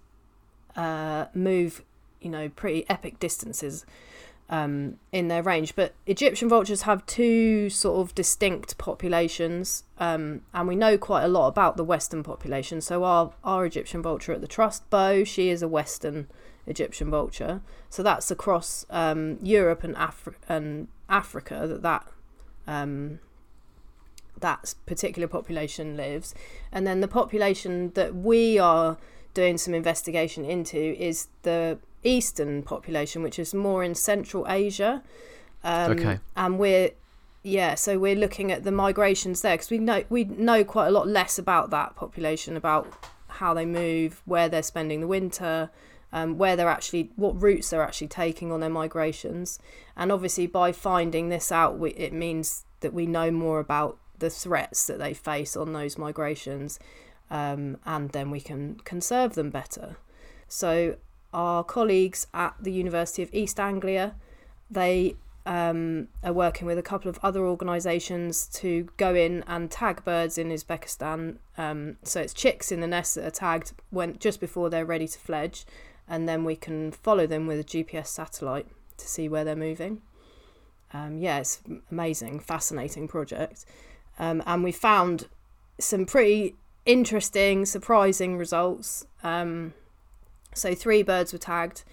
[0.77, 1.83] uh, move,
[2.21, 3.85] you know, pretty epic distances
[4.49, 5.75] um, in their range.
[5.75, 11.27] But Egyptian vultures have two sort of distinct populations, um, and we know quite a
[11.27, 12.81] lot about the Western population.
[12.81, 16.27] So our our Egyptian vulture at the Trust Bow, she is a Western
[16.65, 17.61] Egyptian vulture.
[17.89, 22.07] So that's across um, Europe and, Afri- and Africa that that
[22.67, 23.19] um,
[24.39, 26.35] that particular population lives,
[26.71, 28.97] and then the population that we are
[29.33, 31.77] doing some investigation into is the
[32.07, 35.03] eastern population, which is more in Central Asia.
[35.63, 36.19] Um, Okay.
[36.35, 36.91] And we're
[37.43, 40.91] yeah, so we're looking at the migrations there because we know we know quite a
[40.91, 42.87] lot less about that population, about
[43.27, 45.69] how they move, where they're spending the winter,
[46.11, 49.59] um, where they're actually what routes they're actually taking on their migrations,
[49.95, 54.29] and obviously by finding this out, we, it means that we know more about the
[54.29, 56.79] threats that they face on those migrations,
[57.29, 59.95] um, and then we can conserve them better.
[60.47, 60.97] So
[61.33, 64.15] our colleagues at the University of East Anglia,
[64.69, 65.15] they
[65.47, 70.37] um, are working with a couple of other organisations to go in and tag birds
[70.37, 71.37] in Uzbekistan.
[71.57, 75.07] Um, so it's chicks in the nest that are tagged when just before they're ready
[75.07, 75.65] to fledge,
[76.07, 80.01] and then we can follow them with a GPS satellite to see where they're moving.
[80.93, 81.61] Um, yeah, it's
[81.91, 83.65] amazing, fascinating project,
[84.19, 85.27] um, and we found
[85.79, 89.05] some pretty interesting, surprising results.
[89.23, 89.73] Um,
[90.57, 91.83] so three birds were tagged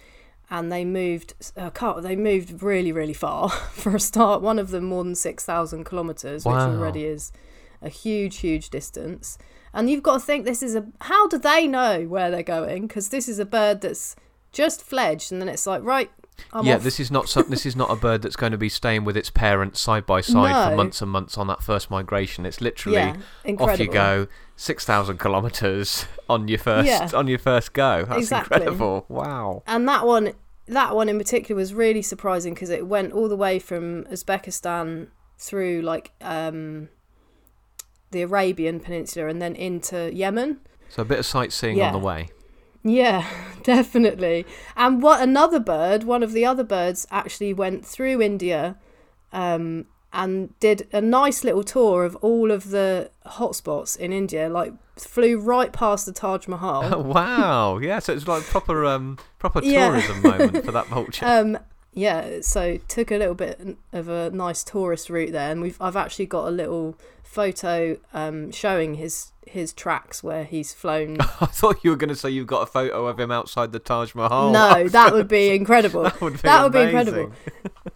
[0.49, 4.69] and they moved uh, car- they moved really really far for a start one of
[4.69, 6.53] them more than 6000 kilometers Wow.
[6.69, 7.31] which already is
[7.81, 9.37] a huge huge distance
[9.73, 10.85] And you've got to think this is a.
[11.01, 12.87] How do they know where they're going?
[12.87, 14.15] Because this is a bird that's
[14.53, 16.09] just fledged, and then it's like, right,
[16.53, 16.83] I'm yeah, off.
[16.83, 19.15] this is not some, this is not a bird that's going to be staying with
[19.17, 22.45] its parents side by side for months and months on that first migration.
[22.45, 23.15] It's literally yeah,
[23.59, 27.09] off you go, six thousand kilometers on your first Yeah.
[27.13, 28.05] on your first go.
[28.05, 28.55] That's Exactly.
[28.57, 29.05] incredible!
[29.09, 29.63] Wow.
[29.67, 30.33] And that one,
[30.67, 35.07] that one in particular was really surprising because it went all the way from Uzbekistan
[35.37, 36.89] through like um,
[38.11, 40.59] the Arabian Peninsula and then into Yemen.
[40.89, 42.29] So a bit of sightseeing on the way.
[42.85, 43.27] Yeah,
[43.63, 44.45] definitely.
[44.77, 48.77] And what another bird, one of the other birds, actually went through India,
[49.33, 54.47] um, and did a nice little tour of all of the hotspots in India.
[54.47, 57.03] Like flew right past the Taj Mahal.
[57.15, 57.79] wow.
[57.79, 57.99] Yeah.
[57.99, 59.89] So it's like proper um proper Yeah.
[59.89, 61.25] tourism moment for that vulture.
[61.25, 61.57] Um,
[61.91, 65.95] yeah, so took a little bit of a nice tourist route there, and we've I've
[65.95, 71.17] actually got a little photo um, showing his his tracks where he's flown.
[71.21, 73.79] I thought you were going to say you've got a photo of him outside the
[73.79, 74.51] Taj Mahal.
[74.51, 76.03] no, that would be incredible.
[76.03, 77.31] that would be that would be incredible.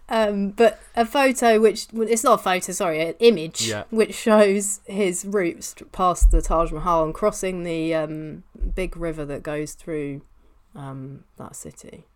[0.08, 3.84] Um, but a photo which well, it's not a photo, sorry, an image Yeah.
[3.90, 8.42] which shows his routes past the Taj Mahal and crossing the um,
[8.74, 10.22] big river that goes through
[10.74, 12.06] um, that city.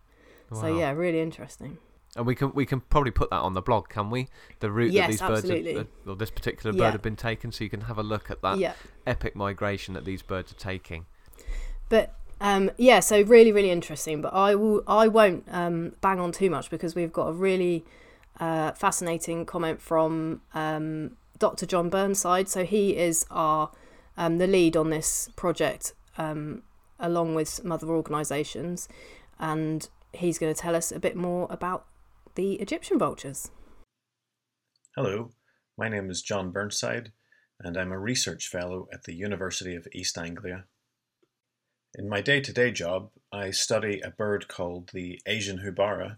[0.53, 1.79] So yeah, really interesting.
[2.15, 4.29] And we can we can probably put that on the blog, can we?
[4.61, 6.91] The route that Yes, these birds, have, uh, or this particular bird, Yeah.
[6.91, 8.73] have been taken, so you can have a look at that yeah.
[9.05, 11.05] epic migration that these birds are taking.
[11.89, 14.21] But um, yeah, so really, really interesting.
[14.21, 17.83] But I will, I won't um, bang on too much because we've got a really
[18.39, 21.65] uh, fascinating comment from um, Dr.
[21.65, 22.47] John Burnside.
[22.47, 23.71] So he is our
[24.17, 26.63] um, the lead on this project, um,
[26.97, 28.87] along with some other organisations,
[29.37, 31.85] and he's going to tell us a bit more about
[32.35, 33.49] the Egyptian vultures.
[34.95, 35.31] Hello,
[35.77, 37.13] my name is John Burnside,
[37.61, 40.65] and I'm a research fellow at the University of East Anglia.
[41.97, 46.17] In my day to day job, I study a bird called the Asian Houbara.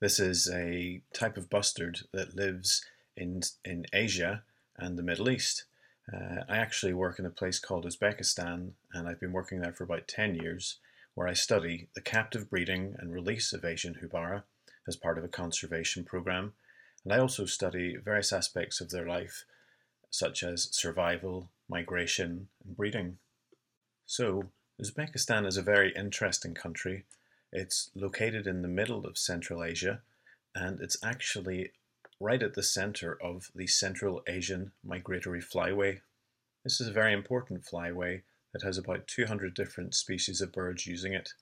[0.00, 2.82] This is a type of bustard that lives
[3.14, 4.42] in, in Asia
[4.78, 5.66] and the Middle East.
[6.10, 9.84] Uh, I actually work in a place called Uzbekistan, and I've been working there for
[9.84, 10.78] about 10 years,
[11.14, 14.44] where I study the captive breeding and release of Asian Houbara
[14.86, 16.52] as part of a conservation program.
[17.04, 19.44] And I also study various aspects of their life,
[20.10, 23.18] such as survival, migration, and breeding.
[24.06, 27.04] So, Uzbekistan is a very interesting country.
[27.52, 30.02] It's located in the middle of Central Asia,
[30.54, 31.72] and it's actually
[32.18, 36.00] right at the center of the Central Asian Migratory Flyway.
[36.64, 41.14] This is a very important flyway that has about 200 different species of birds using
[41.14, 41.32] it,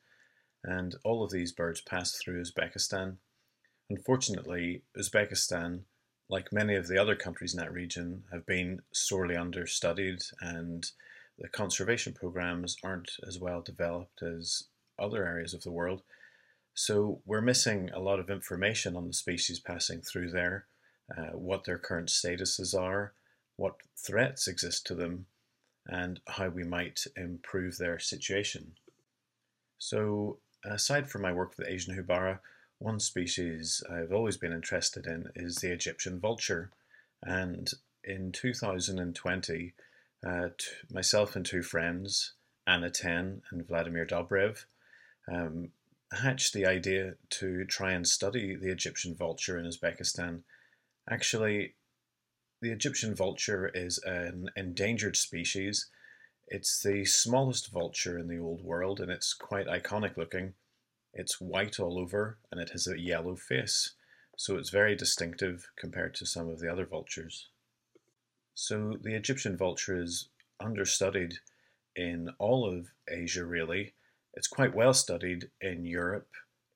[0.62, 3.16] and all of these birds pass through Uzbekistan.
[3.90, 5.84] Unfortunately, Uzbekistan,
[6.28, 10.90] like many of the other countries in that region, have been sorely understudied and
[11.38, 14.64] the conservation programs aren't as well developed as
[14.98, 16.02] other areas of the world.
[16.74, 20.66] So we're missing a lot of information on the species passing through there,
[21.16, 23.14] uh, what their current statuses are,
[23.56, 25.26] what threats exist to them,
[25.86, 28.72] and how we might improve their situation.
[29.78, 32.40] So, aside from my work with Asian Houbara,
[32.78, 36.70] one species I've always been interested in is the Egyptian vulture.
[37.22, 37.68] And
[38.04, 39.74] in 2020,
[40.26, 40.48] uh,
[40.90, 42.34] myself and two friends,
[42.66, 44.64] Anna Ten and Vladimir Dobrev,
[45.30, 45.70] um,
[46.12, 50.42] hatched the idea to try and study the Egyptian vulture in Uzbekistan.
[51.10, 51.74] Actually,
[52.60, 55.88] the Egyptian vulture is an endangered species.
[56.46, 60.54] It's the smallest vulture in the old world and it's quite iconic looking.
[61.18, 63.94] It's white all over and it has a yellow face,
[64.36, 67.48] so it's very distinctive compared to some of the other vultures.
[68.54, 70.28] So the Egyptian vulture is
[70.60, 71.34] understudied
[71.96, 73.94] in all of Asia, really.
[74.34, 76.28] It's quite well studied in Europe,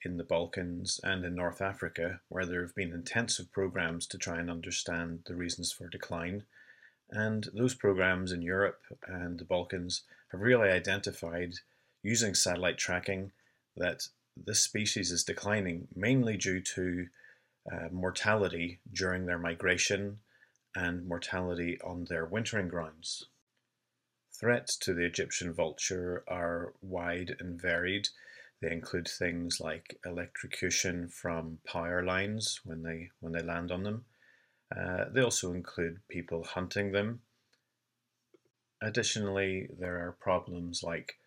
[0.04, 4.40] in the Balkans, and in North Africa, where there have been intensive programs to try
[4.40, 6.42] and understand the reasons for decline.
[7.10, 10.02] And those programs in Europe and the Balkans
[10.32, 11.54] have really identified,
[12.02, 13.30] using satellite tracking,
[13.76, 17.06] that this species is declining mainly due to
[17.70, 20.18] uh, mortality during their migration
[20.74, 23.26] and mortality on their wintering grounds.
[24.32, 28.08] Threats to the Egyptian vulture are wide and varied.
[28.60, 34.04] They include things like electrocution from power lines when they when they land on them.
[34.74, 37.20] Uh, they also include people hunting them.
[38.80, 41.18] Additionally, there are problems like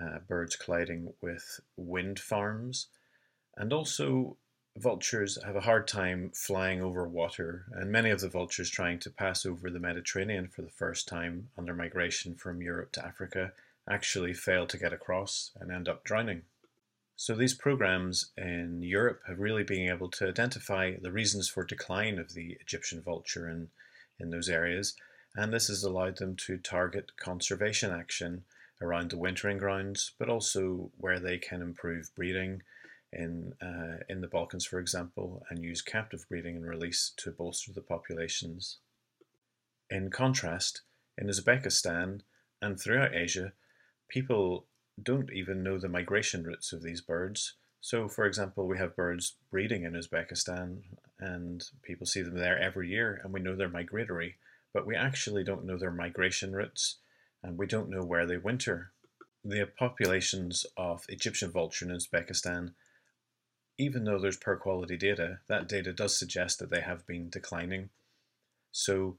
[0.00, 2.88] uh, birds colliding with wind farms,
[3.56, 4.36] and also
[4.76, 9.10] vultures have a hard time flying over water, and many of the vultures trying to
[9.10, 13.52] pass over the Mediterranean for the first time their migration from Europe to Africa
[13.88, 16.42] actually fail to get across and end up drowning.
[17.16, 22.18] So these programs in Europe have really been able to identify the reasons for decline
[22.18, 23.68] of the Egyptian vulture in,
[24.18, 24.94] in those areas,
[25.34, 28.44] and this has allowed them to target conservation action
[28.80, 32.62] around the wintering grounds, but also where they can improve breeding
[33.12, 37.72] in, uh, in the Balkans, for example, and use captive breeding and release to bolster
[37.72, 38.78] the populations.
[39.90, 40.82] In contrast,
[41.18, 42.20] in Uzbekistan
[42.62, 43.52] and throughout Asia,
[44.08, 44.66] people
[45.02, 47.54] don't even know the migration routes of these birds.
[47.80, 50.82] So, for example, we have birds breeding in Uzbekistan,
[51.18, 54.36] and people see them there every year, and we know they're migratory,
[54.72, 56.98] but we actually don't know their migration routes,
[57.42, 58.92] and we don't know where they winter.
[59.44, 62.72] The populations of Egyptian vulture in Uzbekistan
[63.80, 67.88] even though there's poor quality data, that data does suggest that they have been declining.
[68.72, 69.16] So,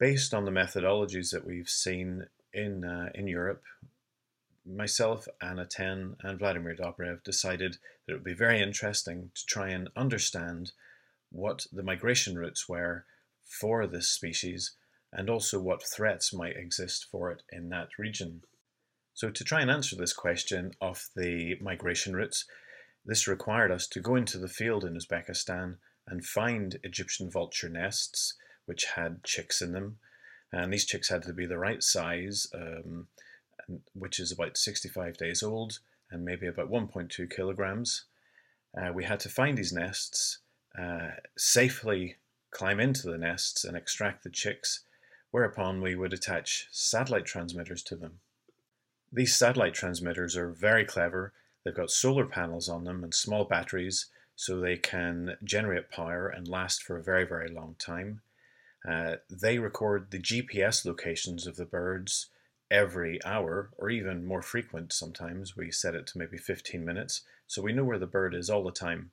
[0.00, 3.62] based on the methodologies that we've seen in uh, in Europe,
[4.66, 9.68] myself, Anna Ten, and Vladimir Dobrev decided that it would be very interesting to try
[9.68, 10.72] and understand
[11.30, 13.04] what the migration routes were
[13.44, 14.72] for this species
[15.12, 18.42] and also what threats might exist for it in that region.
[19.14, 22.44] So, to try and answer this question of the migration routes,
[23.04, 28.34] this required us to go into the field in Uzbekistan and find Egyptian vulture nests
[28.66, 29.98] which had chicks in them.
[30.52, 33.08] And these chicks had to be the right size, um,
[33.94, 38.04] which is about 65 days old and maybe about 1.2 kilograms.
[38.76, 40.38] Uh, we had to find these nests,
[40.78, 42.16] uh, safely
[42.50, 44.84] climb into the nests and extract the chicks,
[45.30, 48.20] whereupon we would attach satellite transmitters to them.
[49.12, 51.32] These satellite transmitters are very clever
[51.64, 56.48] They've got solar panels on them and small batteries so they can generate power and
[56.48, 58.22] last for a very, very long time.
[58.88, 62.28] Uh, they record the GPS locations of the birds
[62.70, 65.56] every hour, or even more frequent sometimes.
[65.56, 68.64] We set it to maybe 15 minutes, so we know where the bird is all
[68.64, 69.10] the time.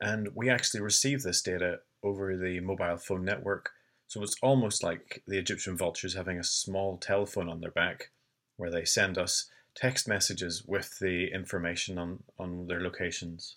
[0.00, 3.72] And we actually receive this data over the mobile phone network,
[4.08, 8.10] so it's almost like the Egyptian vultures having a small telephone on their back
[8.56, 13.56] where they send us text messages with the information on, on their locations.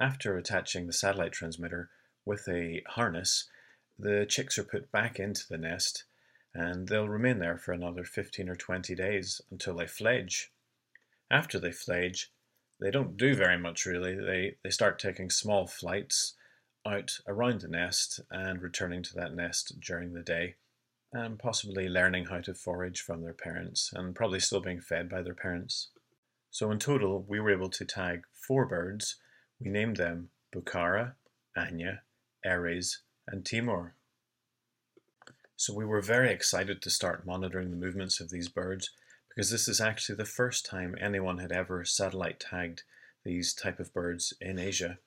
[0.00, 1.90] After attaching the satellite transmitter
[2.24, 3.48] with a harness,
[3.98, 6.04] the chicks are put back into the nest
[6.54, 10.52] and they'll remain there for another 15 or 20 days until they fledge.
[11.30, 12.32] After they fledge,
[12.80, 14.14] they don't do very much really.
[14.14, 16.34] They, they start taking small flights
[16.88, 20.56] out around the nest and returning to that nest during the day
[21.12, 25.22] and possibly learning how to forage from their parents and probably still being fed by
[25.22, 25.88] their parents.
[26.50, 29.16] So in total, we were able to tag four birds.
[29.60, 31.12] We named them Bukhara,
[31.56, 32.02] Anya,
[32.44, 33.94] Ares, and Timur.
[35.56, 38.90] So we were very excited to start monitoring the movements of these birds
[39.28, 42.82] because this is actually the first time anyone had ever satellite tagged
[43.24, 44.98] these type of birds in Asia.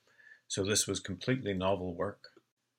[0.52, 2.28] So this was completely novel work.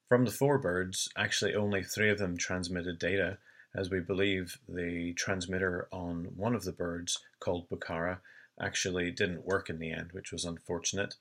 [0.07, 3.39] From the four birds, actually only three of them transmitted data,
[3.75, 8.19] as we believe the transmitter on one of the birds, called Bukhara,
[8.61, 11.15] actually didn't work in the end, which was unfortunate.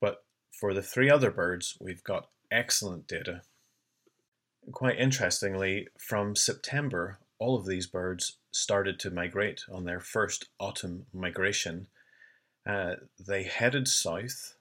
[0.00, 3.42] But for the three other birds, we've got excellent data.
[4.72, 11.06] Quite interestingly, from September, all of these birds started to migrate on their first autumn
[11.12, 11.86] migration.
[12.66, 14.56] Uh, they headed south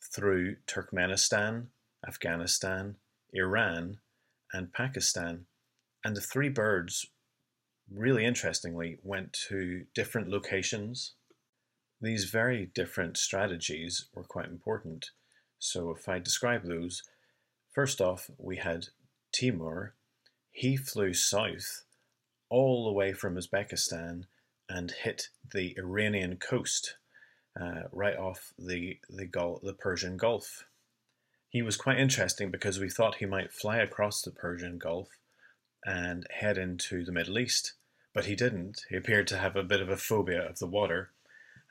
[0.00, 1.66] through Turkmenistan,
[2.06, 2.96] Afghanistan,
[3.32, 3.98] Iran,
[4.52, 5.46] and Pakistan.
[6.04, 7.06] And the three birds,
[7.92, 11.14] really interestingly, went to different locations.
[12.00, 15.10] These very different strategies were quite important.
[15.58, 17.02] So if I describe those,
[17.74, 18.86] first off, we had
[19.32, 19.94] Timur.
[20.50, 21.84] He flew south
[22.48, 24.24] all the way from Uzbekistan
[24.68, 26.96] and hit the Iranian coast,
[27.60, 30.64] uh, right off the the, Gulf, the Persian Gulf.
[31.48, 35.08] He was quite interesting because we thought he might fly across the Persian Gulf
[35.84, 37.74] and head into the Middle East,
[38.12, 38.82] but he didn't.
[38.90, 41.12] He appeared to have a bit of a phobia of the water,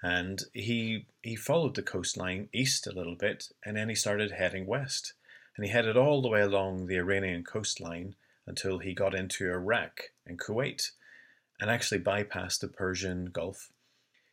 [0.02, 4.66] and he he followed the coastline east a little bit, and then he started heading
[4.66, 5.14] west,
[5.56, 8.16] and he headed all the way along the Iranian coastline
[8.46, 10.92] until he got into Iraq and Kuwait,
[11.60, 13.72] and actually bypassed the Persian Gulf.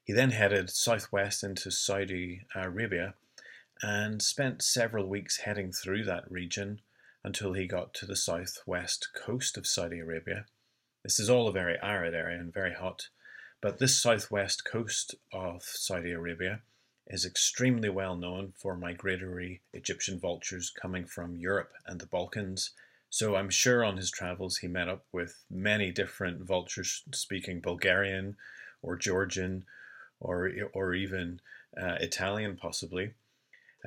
[0.05, 3.15] He then headed southwest into Saudi Arabia
[3.83, 6.83] and spent several weeks heading through that region
[7.25, 10.45] until he got to the southwest coast of Saudi Arabia.
[11.03, 13.09] This is all a very arid area and very hot,
[13.63, 16.61] but this southwest coast of Saudi Arabia
[17.07, 22.73] is extremely well known for migratory Egyptian vultures coming from Europe and the Balkans.
[23.09, 28.37] So I'm sure on his travels he met up with many different vultures speaking Bulgarian
[28.83, 29.65] or Georgian
[30.25, 31.41] or, or even
[31.81, 33.15] uh, Italian, possibly.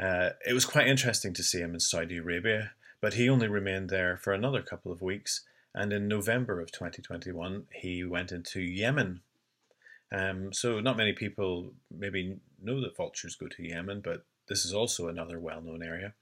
[0.02, 2.72] Uh, it was quite interesting to see him in Saudi Arabia,
[3.02, 5.44] but he only remained there for another couple of weeks.
[5.74, 9.22] And in November of 2021, he went into Yemen
[10.12, 14.74] um, so not many people maybe know that vultures go to Yemen, but this is
[14.74, 16.14] also another well-known area.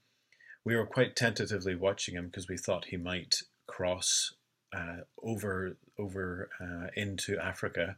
[0.64, 4.34] We were quite tentatively watching him because we thought he might cross
[4.76, 7.98] uh, over over uh, into Africa,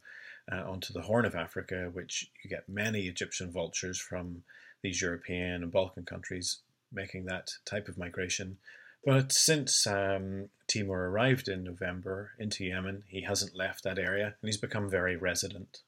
[0.52, 4.44] uh, onto the Horn of Africa, which you get many Egyptian vultures from
[4.82, 6.60] these European and Balkan countries
[6.92, 8.58] making that type of migration.
[9.06, 14.48] But since um, Timur arrived in November into Yemen, he hasn't left that area and
[14.48, 15.80] he's become very resident.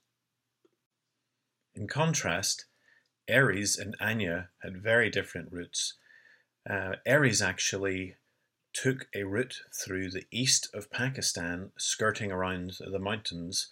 [1.75, 2.65] In contrast,
[3.27, 5.93] Aries and Anya had very different routes.
[6.69, 8.15] Uh, Aries actually
[8.73, 13.69] took a route through the east of Pakistan, skirting around the mountains,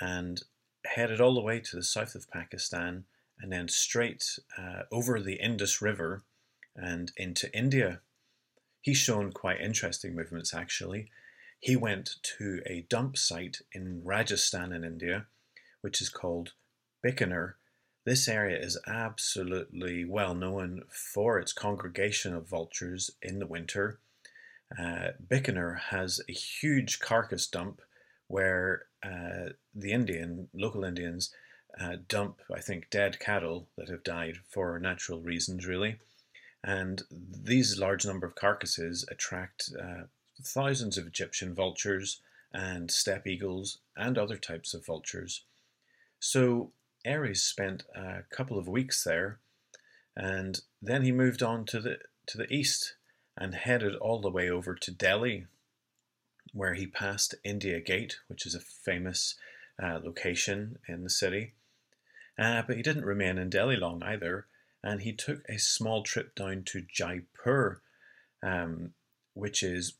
[0.00, 0.42] and
[0.84, 3.04] headed all the way to the south of Pakistan
[3.40, 6.22] and then straight uh, over the Indus River
[6.74, 8.00] and into India
[8.86, 11.10] he's shown quite interesting movements actually.
[11.58, 15.26] He went to a dump site in Rajasthan in India,
[15.80, 16.52] which is called
[17.04, 17.54] Bikaner.
[18.04, 23.98] This area is absolutely well known for its congregation of vultures in the winter.
[24.78, 27.80] Uh, Bikaner has a huge carcass dump
[28.28, 31.32] where uh, the Indian, local Indians,
[31.80, 35.98] uh, dump, I think, dead cattle that have died for natural reasons, really.
[36.64, 40.04] And these large number of carcasses attract uh,
[40.42, 42.20] thousands of Egyptian vultures
[42.52, 45.42] and steppe eagles and other types of vultures.
[46.18, 46.72] So
[47.06, 49.38] Ares spent a couple of weeks there,
[50.16, 52.94] and then he moved on to the to the east
[53.36, 55.46] and headed all the way over to Delhi,
[56.56, 59.34] where he passed India Gate, which is a famous
[59.82, 61.52] uh, location in the city.
[62.38, 64.46] Uh, but he didn't remain in Delhi long either
[64.86, 67.80] and he took a small trip down to Jaipur,
[68.40, 68.92] um,
[69.34, 69.94] which is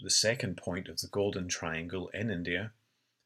[0.00, 2.70] the second point of the Golden Triangle in India.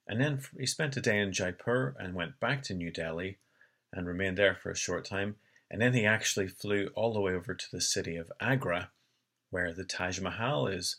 [0.07, 3.37] And then he spent a day in Jaipur and went back to New Delhi
[3.93, 5.37] and remained there for a short time.
[5.71, 8.91] And then he actually flew all the way over to the city of Agra,
[9.51, 10.97] where the Taj Mahal is.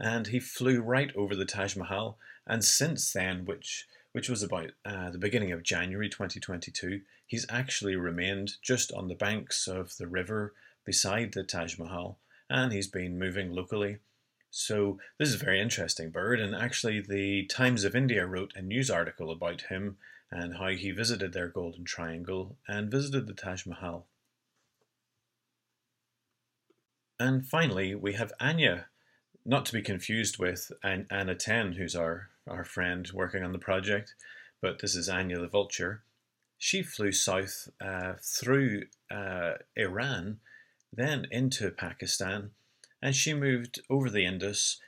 [0.00, 2.18] And he flew right over the Taj Mahal.
[2.46, 7.94] And since then, which which was about uh, the beginning of January 2022, he's actually
[7.94, 10.52] remained just on the banks of the river
[10.84, 13.98] beside the Taj Mahal, and he's been moving locally.
[14.50, 18.62] So this is a very interesting bird, and actually the Times of India wrote a
[18.62, 19.96] news article about him
[20.30, 24.06] and how he visited their Golden Triangle and visited the Taj Mahal.
[27.20, 28.86] And finally, we have Anya,
[29.44, 34.14] not to be confused with Anna Ten, who's our, our friend working on the project,
[34.60, 36.02] but this is Anya the vulture.
[36.58, 40.40] She flew south uh, through uh, Iran,
[40.92, 42.50] then into Pakistan,
[43.00, 44.78] and she moved over the Indus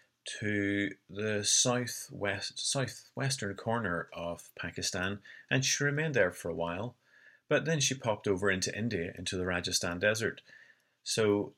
[0.40, 6.94] to the southwest southwestern corner of Pakistan, and she remained there for a while.
[7.48, 10.40] But then she popped over into India, into the Rajasthan desert.
[11.02, 11.52] So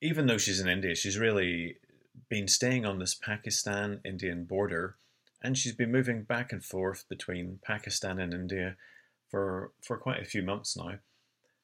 [0.00, 1.78] even though she's in India, she's really
[2.34, 4.96] been staying on this Pakistan Indian border
[5.40, 8.74] and she's been moving back and forth between Pakistan and India
[9.30, 10.94] for, for quite a few months now.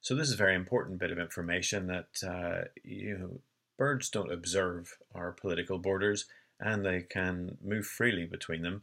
[0.00, 3.40] So this is a very important bit of information that uh, you know
[3.78, 6.26] birds don't observe our political borders
[6.60, 8.82] and they can move freely between them.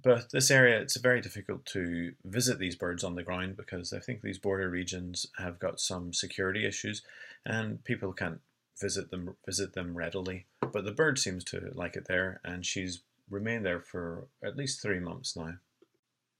[0.00, 3.98] But this area, it's very difficult to visit these birds on the ground because I
[3.98, 7.02] think these border regions have got some security issues
[7.44, 8.40] and people can't
[8.80, 10.46] visit them visit them readily.
[10.60, 14.80] But the bird seems to like it there, and she's remained there for at least
[14.80, 15.54] three months now.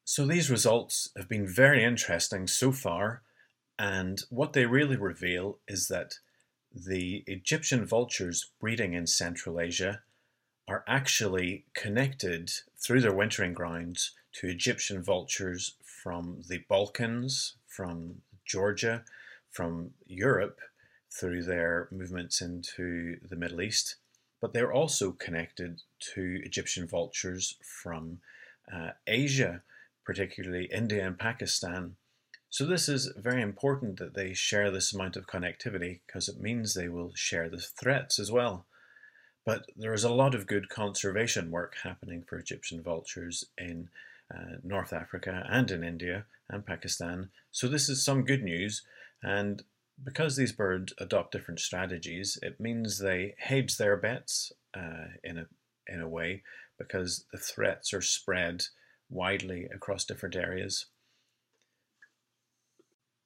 [0.05, 3.23] So these results have been very interesting so far,
[3.79, 6.15] and what they really reveal is that
[6.75, 10.03] the Egyptian vultures breeding in Central Asia
[10.67, 19.05] are actually connected through their wintering grounds to Egyptian vultures from the Balkans, from Georgia,
[19.51, 20.61] from Europe,
[21.11, 23.97] through their movements into the Middle East,
[24.41, 25.81] but they're also connected
[26.15, 28.19] to Egyptian vultures from
[28.73, 29.63] uh, Asia,
[30.05, 31.97] particularly India and Pakistan.
[32.51, 36.73] So this is very important that they share this amount of connectivity because it means
[36.75, 38.67] they will share the threats as well.
[39.45, 43.89] But there is a lot of good conservation work happening for Egyptian vultures in
[44.35, 47.31] uh, North Africa and in India and Pakistan.
[47.51, 48.83] So this is some good news.
[49.23, 49.63] And
[50.05, 55.47] because these birds adopt different strategies, it means they hedge their bets uh, in a
[55.87, 56.43] in a way
[56.79, 58.67] because the threats are spread
[59.11, 60.87] widely across different areas.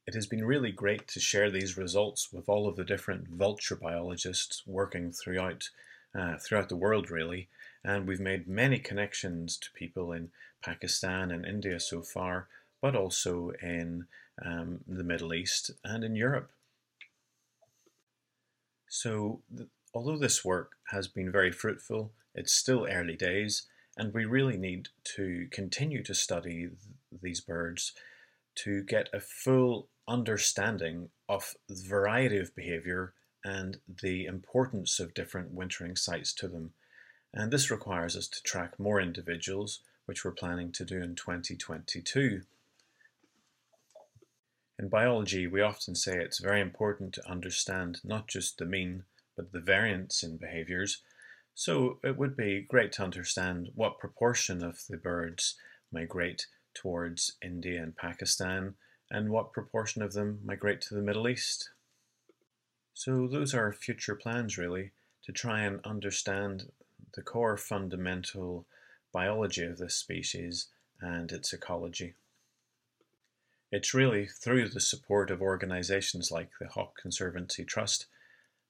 [0.07, 3.77] It has been really great to share these results with all of the different vulture
[3.77, 5.69] biologists working throughout
[6.15, 7.49] uh, throughout the world, really,
[7.85, 10.31] and we've made many connections to people in
[10.63, 12.49] Pakistan and India so far,
[12.81, 14.07] but also in
[14.45, 16.51] um, the Middle East and in Europe.
[18.95, 23.67] So, th- although this work has been very fruitful, it's still early days,
[23.97, 27.95] and we really need to continue to study th- these birds
[28.57, 35.53] to get a full understanding of the variety of behavior and the importance of different
[35.53, 36.75] wintering sites to them.
[37.33, 42.43] And this requires us to track more individuals, which we're planning to do in 2022.
[44.79, 49.05] In biology, we often say it's very important to understand not just the mean,
[49.37, 51.03] but the variance in behaviors.
[51.55, 55.57] So it would be great to understand what proportion of the birds
[55.93, 58.75] migrate towards India and Pakistan,
[59.11, 61.69] and what proportion of them migrate to the Middle East.
[62.95, 64.93] So those are future plans really,
[65.25, 66.73] to try and understand
[67.15, 68.67] the core fundamental
[69.13, 70.69] biology of this species
[71.01, 72.15] and its ecology.
[73.73, 78.05] It's really through the support of organisations like the Hawk Conservancy Trust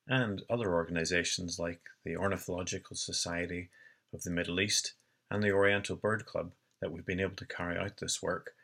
[0.06, 3.68] and other organisations like the Ornithological Society
[4.14, 4.92] of the Middle East
[5.28, 8.54] and the Oriental Bird Club that we've been able to carry out this work.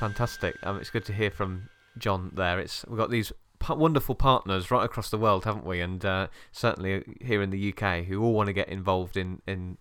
[0.00, 0.56] Fantastic.
[0.64, 2.58] Um, it's good to hear from John there.
[2.58, 3.32] It's we've got these
[3.68, 5.80] wonderful partners right across the world, haven't we?
[5.80, 9.78] And uh, certainly here in the UK, who all want to get involved in in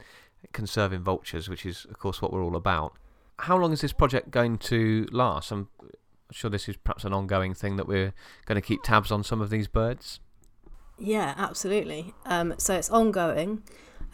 [0.54, 2.94] conserving vultures, which is of course what we're all about.
[3.40, 5.52] How long is this project going to last?
[5.52, 5.70] I'm
[6.32, 8.14] sure this is perhaps an ongoing thing that we're
[8.46, 10.20] going to keep tabs on some of these birds.
[10.98, 12.14] Yeah, absolutely.
[12.26, 13.64] Um, so it's ongoing.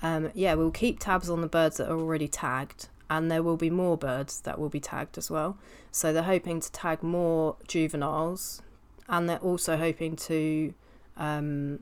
[0.02, 3.58] Um, yeah, we'll keep tabs on the birds that are already tagged, and there will
[3.58, 5.58] be more birds that will be tagged as well.
[5.92, 8.62] So they're hoping to tag more juveniles
[9.10, 10.74] and they're also hoping to
[11.16, 11.80] um,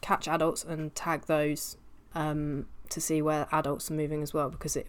[0.00, 1.76] catch adults and tag those
[2.14, 4.86] um, to see where adults are moving as well because it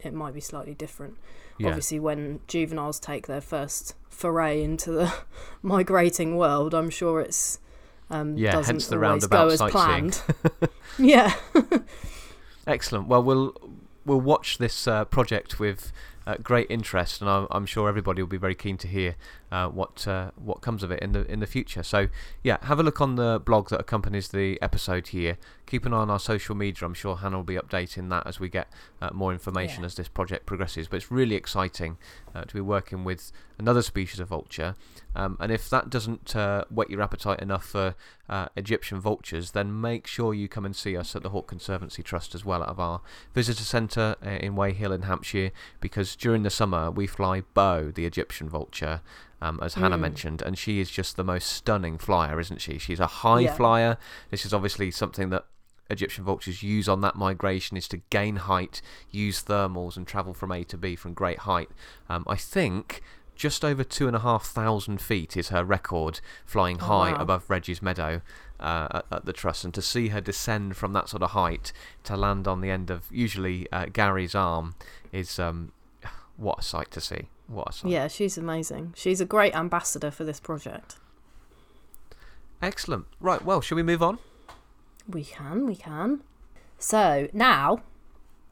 [0.00, 1.16] it might be slightly different.
[1.58, 1.68] Yeah.
[1.68, 5.14] Obviously, when juveniles take their first foray into the
[5.62, 7.58] migrating world, I'm sure it's
[8.10, 10.10] um, yeah, doesn't hence the always roundabout go as sightseeing.
[10.10, 10.22] planned.
[10.98, 11.34] yeah.
[12.66, 13.08] Excellent.
[13.08, 13.54] Well, we'll
[14.04, 15.92] we'll watch this uh, project with
[16.26, 19.16] uh, great interest, and I'm, I'm, sure everybody will be very keen to hear
[19.50, 21.82] uh, what uh, what comes of it in the in the future.
[21.82, 22.08] So
[22.42, 25.38] yeah, have a look on the blog that accompanies the episode here.
[25.66, 26.86] Keep an eye on our social media.
[26.86, 28.68] I'm sure Hannah will be updating that as we get
[29.00, 29.86] uh, more information yeah.
[29.86, 30.88] as this project progresses.
[30.88, 31.96] But it's really exciting
[32.34, 34.74] uh, to be working with another species of vulture.
[35.14, 37.94] Um, and if that doesn't uh, whet your appetite enough for
[38.56, 42.34] Egyptian vultures, then make sure you come and see us at the Hawk Conservancy Trust
[42.34, 43.00] as well out of our
[43.32, 48.48] visitor centre in Weyhill in Hampshire because during the summer we fly Bo, the Egyptian
[48.48, 49.00] vulture,
[49.40, 49.80] um, as mm.
[49.80, 52.78] Hannah mentioned, and she is just the most stunning flyer, isn't she?
[52.78, 53.54] She's a high yeah.
[53.54, 53.98] flyer.
[54.30, 55.44] This is obviously something that
[55.90, 60.52] Egyptian vultures use on that migration is to gain height, use thermals, and travel from
[60.52, 61.70] A to B from great height.
[62.08, 63.02] Um, I think
[63.36, 67.20] just over two and a half thousand feet is her record flying oh, high wow.
[67.20, 68.22] above Reggie's Meadow
[68.58, 71.72] uh, at, at, the truss, and to see her descend from that sort of height
[72.04, 74.74] to land on the end of usually uh, Gary's arm
[75.12, 75.72] is um,
[76.36, 77.28] what a sight to see.
[77.46, 77.90] What a sight.
[77.90, 78.94] Yeah, she's amazing.
[78.96, 80.96] She's a great ambassador for this project.
[82.62, 83.06] Excellent.
[83.20, 84.18] Right, well, shall we move on?
[85.08, 86.20] We can, we can.
[86.78, 87.82] So now,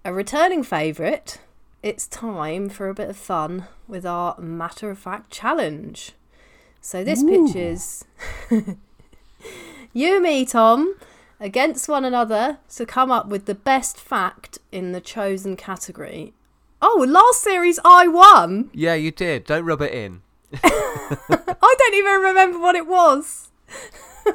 [0.04, 1.38] a returning favourite.
[1.82, 6.12] It's time for a bit of fun with our matter of fact challenge.
[6.80, 8.04] So this pitch is
[9.92, 10.96] you and me, Tom,
[11.40, 16.32] against one another to come up with the best fact in the chosen category.
[16.86, 18.68] Oh, last series I won.
[18.74, 19.44] Yeah, you did.
[19.44, 20.20] Don't rub it in.
[20.62, 23.48] I don't even remember what it was.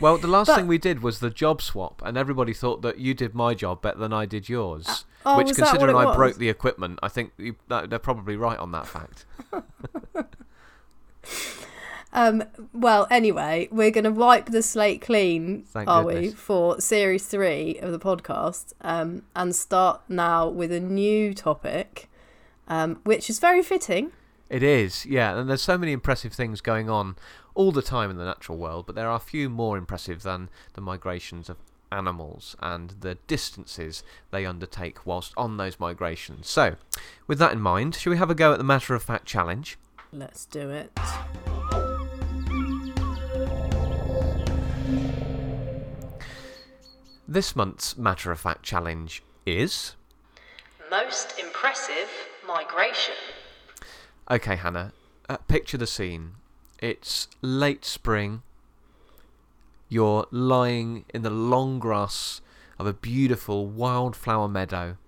[0.00, 2.98] Well, the last But- thing we did was the job swap, and everybody thought that
[2.98, 5.04] you did my job better than I did yours.
[5.24, 8.34] Uh, oh, which, was considering I broke the equipment, I think you, that, they're probably
[8.34, 9.26] right on that fact.
[12.12, 12.44] Um,
[12.74, 17.78] well, anyway, we're going to wipe the slate clean, Thank are we, for series three
[17.78, 22.10] of the podcast um, and start now with a new topic,
[22.68, 24.12] um, which is very fitting.
[24.50, 27.16] It is, yeah, and there's so many impressive things going on
[27.54, 30.82] all the time in the natural world, but there are few more impressive than the
[30.82, 31.56] migrations of
[31.90, 36.48] animals and the distances they undertake whilst on those migrations.
[36.48, 36.76] So,
[37.26, 39.78] with that in mind, shall we have a go at the matter of fact challenge?
[40.12, 40.92] Let's do it.
[47.32, 49.96] This month's matter of fact challenge is.
[50.90, 52.10] Most impressive
[52.46, 53.14] migration.
[54.30, 54.92] Okay, Hannah,
[55.30, 56.32] uh, picture the scene.
[56.78, 58.42] It's late spring.
[59.88, 62.42] You're lying in the long grass
[62.78, 64.98] of a beautiful wildflower meadow.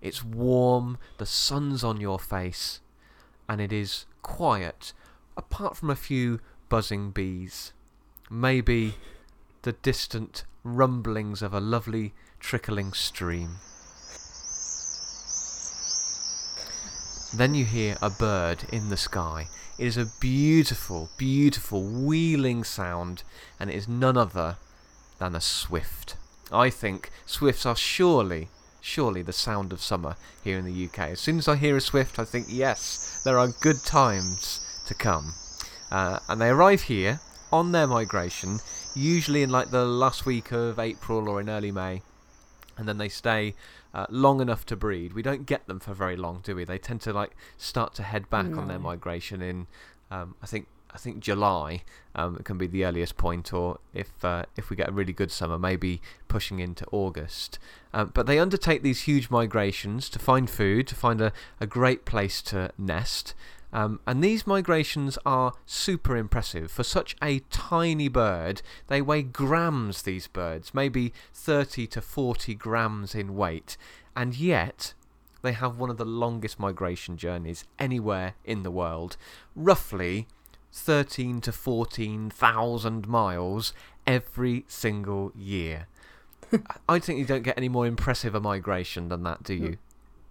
[0.00, 2.82] It's warm, the sun's on your face,
[3.48, 4.92] and it is quiet,
[5.36, 7.72] apart from a few buzzing bees.
[8.30, 8.94] Maybe
[9.64, 13.56] the distant rumblings of a lovely trickling stream.
[17.34, 19.46] Then you hear a bird in the sky.
[19.78, 23.22] It is a beautiful, beautiful wheeling sound,
[23.58, 24.58] and it is none other
[25.18, 26.16] than a swift.
[26.52, 28.48] I think swifts are surely,
[28.82, 30.98] surely the sound of summer here in the UK.
[31.12, 34.94] As soon as I hear a swift, I think, yes, there are good times to
[34.94, 35.32] come.
[35.90, 38.58] Uh, and they arrive here on their migration,
[38.94, 42.02] usually in like the last week of April or in early May
[42.76, 43.54] and then they stay
[43.92, 45.12] uh, long enough to breed.
[45.12, 46.64] We don't get them for very long, do we?
[46.64, 49.66] They tend to like start to head back on their migration in,
[50.10, 51.82] um, I think, I think July
[52.14, 55.32] um, can be the earliest point, or if uh, if we get a really good
[55.32, 57.58] summer, maybe pushing into August.
[57.92, 62.04] Um, but they undertake these huge migrations to find food, to find a, a great
[62.04, 63.34] place to nest.
[63.74, 66.70] Um, and these migrations are super impressive.
[66.70, 73.16] For such a tiny bird, they weigh grams, these birds, maybe 30 to 40 grams
[73.16, 73.76] in weight.
[74.14, 74.94] And yet,
[75.42, 79.16] they have one of the longest migration journeys anywhere in the world.
[79.56, 80.28] Roughly
[80.72, 83.72] 13 to 14,000 miles
[84.06, 85.88] every single year.
[86.88, 89.78] I think you don't get any more impressive a migration than that, do you?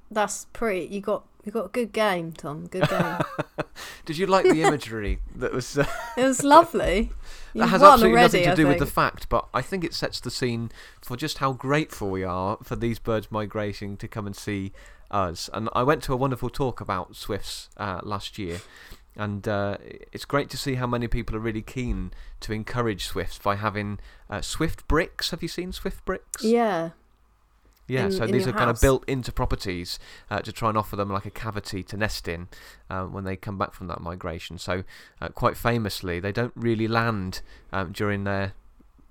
[0.09, 0.85] That's pretty.
[0.85, 2.67] You got you got a good game, Tom.
[2.67, 3.17] Good game.
[4.05, 5.77] Did you like the imagery that was?
[5.77, 5.85] Uh,
[6.17, 7.11] it was lovely.
[7.55, 9.83] You that has absolutely already, nothing to I do with the fact, but I think
[9.83, 10.71] it sets the scene
[11.03, 14.71] for just how grateful we are for these birds migrating to come and see
[15.11, 15.51] us.
[15.53, 18.61] And I went to a wonderful talk about swifts uh, last year,
[19.15, 19.77] and uh,
[20.11, 23.99] it's great to see how many people are really keen to encourage swifts by having
[24.31, 25.29] uh, swift bricks.
[25.29, 26.43] Have you seen swift bricks?
[26.43, 26.89] Yeah.
[27.87, 30.69] Yeah, in- so in these are your kind of built into properties uh, to try
[30.69, 32.47] and offer them like a cavity to nest in
[32.89, 34.57] uh, when they come back from that migration.
[34.57, 34.83] So,
[35.21, 38.53] uh, quite famously, they don't really land um, during their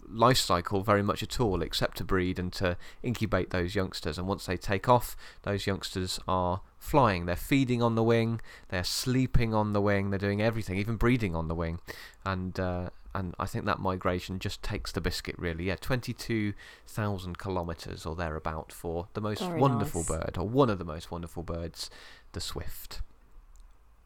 [0.08, 4.18] life cycle very much at all, except to breed and to incubate those youngsters.
[4.18, 7.26] And once they take off, those youngsters are flying.
[7.26, 11.34] They're feeding on the wing, they're sleeping on the wing, they're doing everything, even breeding
[11.34, 11.80] on the wing.
[12.24, 15.64] And uh, and I think that migration just takes the biscuit, really.
[15.64, 20.08] Yeah, 22,000 kilometres or thereabout for the most Very wonderful nice.
[20.08, 21.90] bird, or one of the most wonderful birds,
[22.32, 23.02] the swift.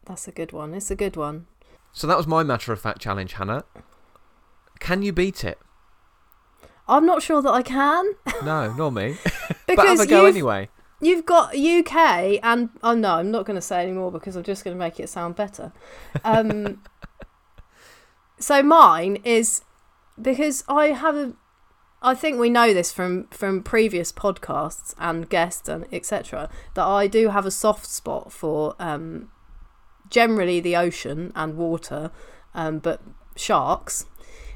[0.05, 0.73] That's a good one.
[0.73, 1.47] It's a good one.
[1.93, 3.63] So that was my matter of fact challenge, Hannah.
[4.79, 5.57] Can you beat it?
[6.87, 9.17] I'm not sure that I can No, nor me.
[9.67, 10.69] but have a go anyway.
[11.01, 14.63] you've got UK and oh no, I'm not going to say anymore because I'm just
[14.63, 15.73] going to make it sound better.
[16.23, 16.81] Um,
[18.39, 19.61] so mine is
[20.21, 21.33] because I have a.
[22.01, 26.49] I think we know this from from previous podcasts and guests and etc.
[26.75, 29.31] That I do have a soft spot for um,
[30.09, 32.11] generally the ocean and water,
[32.53, 33.01] um, but
[33.35, 34.05] sharks.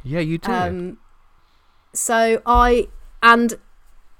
[0.03, 0.51] Yeah, you do.
[0.51, 0.97] Um,
[1.93, 2.89] so I
[3.23, 3.55] and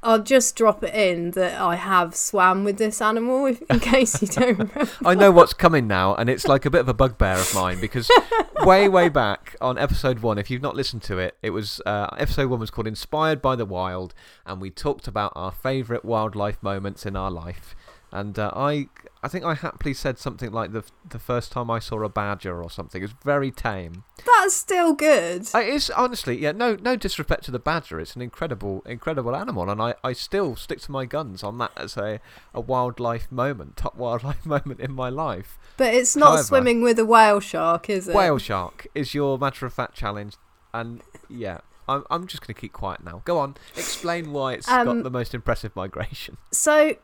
[0.04, 4.22] I'll just drop it in that I have swam with this animal, if, in case
[4.22, 4.90] you don't remember.
[5.06, 7.80] I know what's coming now, and it's like a bit of a bugbear of mine
[7.80, 8.10] because
[8.62, 12.08] way, way back on episode one, if you've not listened to it, it was uh,
[12.18, 16.62] episode one was called "Inspired by the Wild," and we talked about our favourite wildlife
[16.64, 17.76] moments in our life.
[18.14, 18.90] And uh, I,
[19.24, 22.62] I think I happily said something like the the first time I saw a badger
[22.62, 23.02] or something.
[23.02, 24.04] It was very tame.
[24.42, 25.48] That's still good.
[25.54, 26.52] It is honestly, yeah.
[26.52, 28.00] No, no disrespect to the badger.
[28.00, 31.72] It's an incredible, incredible animal, and I, I still stick to my guns on that
[31.78, 32.20] as a,
[32.54, 35.60] a wildlife moment, top wildlife moment in my life.
[35.78, 38.16] But it's not However- swimming with a whale shark, is it?
[38.16, 40.36] Whale shark is your matter of fact challenge,
[40.74, 43.22] and yeah, I'm I'm just going to keep quiet now.
[43.26, 46.38] Go on, explain why it's Um, got the most impressive migration.
[46.52, 46.96] So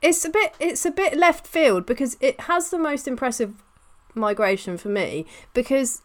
[0.00, 3.62] it's a bit it's a bit left field because it has the most impressive
[4.14, 6.00] migration for me because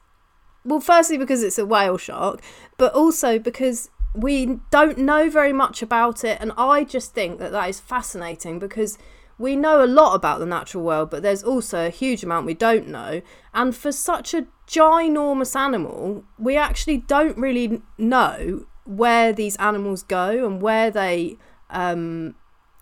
[0.63, 2.41] well firstly because it's a whale shark
[2.77, 7.51] but also because we don't know very much about it and I just think that
[7.51, 8.97] that is fascinating because
[9.37, 12.53] we know a lot about the natural world but there's also a huge amount we
[12.53, 13.21] don't know.
[13.53, 20.45] And for such a ginormous animal we actually don't really know where these animals go
[20.45, 21.37] and where they
[21.69, 22.35] um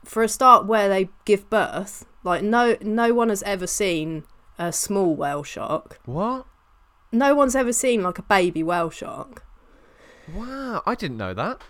[0.03, 2.05] for a start where they give birth.
[2.23, 4.23] Like no no one has ever seen
[4.57, 5.99] a small whale shark.
[6.05, 6.45] What?
[7.11, 9.43] No one's ever seen like a baby whale shark
[10.33, 11.61] Wow, I didn't know that.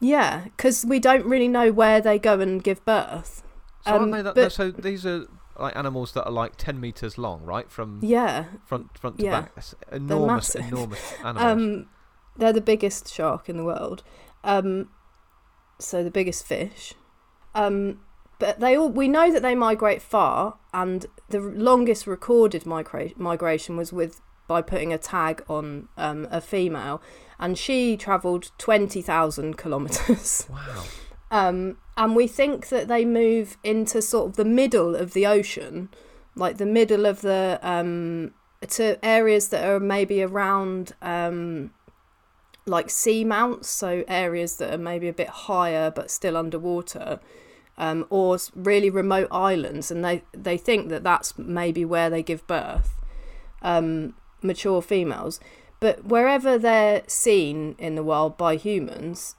[0.00, 3.42] yeah because we don't really know where they go and give birth
[3.86, 5.26] So Um, that, but- so these are
[5.58, 7.68] like animals that are like ten meters long, right?
[7.70, 9.40] From yeah front front to Yeah.
[9.40, 9.54] back.
[9.56, 11.52] That's enormous, enormous animals.
[11.52, 11.86] um
[12.36, 14.02] they're the biggest shark in the world
[14.44, 14.88] um
[15.80, 16.94] so the biggest fish
[17.56, 18.00] um
[18.38, 23.76] but they all we know that they migrate far and the longest recorded migra- migration
[23.76, 27.00] was with by putting a tag on um, a female
[27.38, 30.84] and she traveled 20,000 kilometers wow.
[31.30, 35.88] um, and we think that they move into sort of the middle of the ocean,
[36.36, 38.32] like the middle of the um,
[38.68, 41.72] to areas that are maybe around um,
[42.66, 47.18] like sea mounts, so areas that are maybe a bit higher but still underwater,
[47.76, 52.46] um, or really remote islands, and they they think that that's maybe where they give
[52.46, 52.94] birth,
[53.62, 55.40] um, mature females.
[55.80, 59.36] But wherever they're seen in the wild by humans,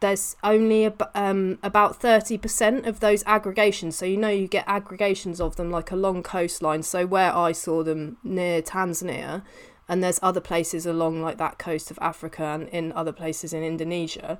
[0.00, 3.96] there's only um, about 30% of those aggregations.
[3.96, 6.82] So, you know, you get aggregations of them like along coastline.
[6.82, 9.42] So, where I saw them near Tanzania,
[9.88, 13.62] and there's other places along like that coast of Africa and in other places in
[13.62, 14.38] Indonesia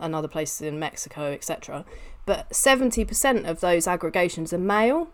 [0.00, 1.84] and other places in Mexico, etc.
[2.26, 5.08] But 70% of those aggregations are male.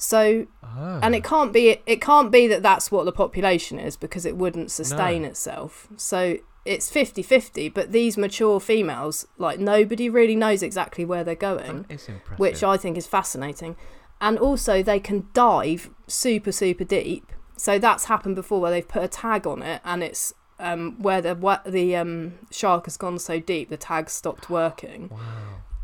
[0.00, 1.00] So, Oh.
[1.02, 4.36] and it can't be it can't be that that's what the population is because it
[4.36, 11.04] wouldn't sustain itself so it's 50-50 but these mature females like nobody really knows exactly
[11.04, 12.38] where they're going That is impressive.
[12.38, 13.74] which i think is fascinating
[14.20, 19.02] and also they can dive super super deep so that's happened before where they've put
[19.02, 21.34] a tag on it and it's um, where the
[21.66, 25.18] the um, shark has gone so deep the tag stopped working wow.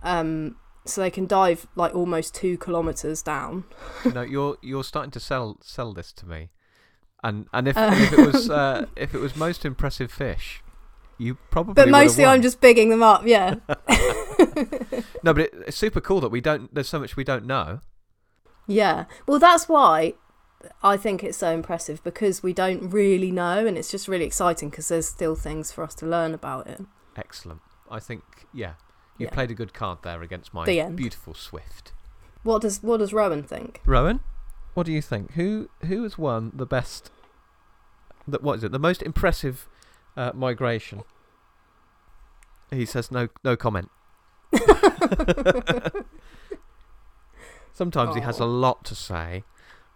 [0.03, 3.65] um, so they can dive like almost two kilometers down
[4.13, 6.51] no, you're you're starting to sell sell this to me,
[7.23, 10.63] and and if, and if it was uh, if it was most impressive fish,
[11.19, 11.75] you probably.
[11.75, 12.25] But mostly.
[12.25, 13.57] I'm just bigging them up, yeah.
[15.23, 16.75] No, but it, it's super cool that we don't.
[16.75, 17.81] There's so much we don't know.
[18.67, 19.07] yeah.
[19.27, 20.15] Well, that's why
[20.83, 24.71] I think it's so impressive because we don't really know and it's just really exciting
[24.71, 26.81] because there's still things for us to learn about it.
[27.17, 27.61] Excellent.
[27.91, 28.23] I think
[28.53, 28.75] yeah,
[29.19, 29.31] you Yeah.
[29.35, 30.97] played a good card there against my The end.
[30.97, 31.93] beautiful Swift.
[32.43, 33.81] What does what does Rowan think?
[33.87, 34.21] Rowan,
[34.75, 35.33] what do you think?
[35.33, 37.11] Who who has won the best?
[38.27, 38.73] The, what is it?
[38.73, 39.69] The most impressive
[40.17, 41.03] uh, migration.
[42.71, 43.91] He says no no comment.
[47.73, 49.43] Sometimes he has a lot to say.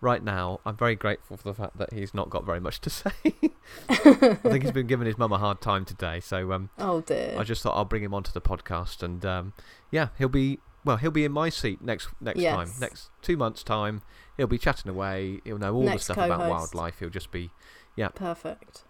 [0.00, 2.90] Right now, I'm very grateful for the fact that he's not got very much to
[2.90, 3.10] say.
[3.88, 3.96] I
[4.34, 7.34] think he's been giving his mum a hard time today, so um, Oh dear.
[7.36, 9.52] I just thought I'll bring him onto the podcast, and um,
[9.90, 10.98] yeah, he'll be well.
[10.98, 12.70] He'll be in my seat next next time.
[12.80, 14.02] Next two months' time,
[14.36, 15.40] he'll be chatting away.
[15.44, 16.74] He'll know all Next the stuff about co-host.
[16.74, 16.98] wildlife.
[17.00, 17.50] He'll just be
[17.96, 18.84] yeah, Perfect.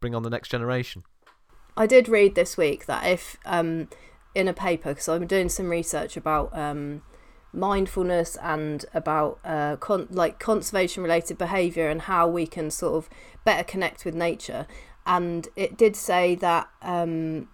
[0.00, 1.04] bring on the next generation.
[1.76, 3.88] I did read this week that if um
[4.34, 7.02] in a paper because I'm doing some research about um
[7.56, 13.08] mindfulness and about uh con- like conservation related behavior and how we can sort of
[13.44, 14.66] better connect with nature
[15.06, 17.48] and it did say that um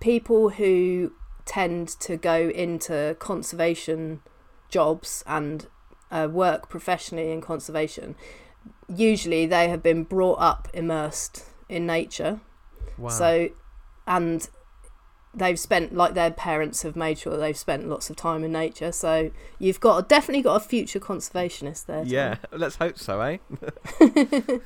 [0.00, 1.12] people who
[1.44, 4.20] tend to go into conservation
[4.70, 5.66] jobs and
[6.10, 8.14] uh, work professionally in conservation
[8.88, 12.40] usually they have been brought up immersed in nature
[12.98, 13.08] Wow.
[13.08, 13.48] so,
[14.06, 14.48] and
[15.32, 18.92] they've spent like their parents have made sure they've spent lots of time in nature.
[18.92, 22.04] So you've got definitely got a future conservationist there.
[22.04, 23.38] Yeah, let's hope so, eh?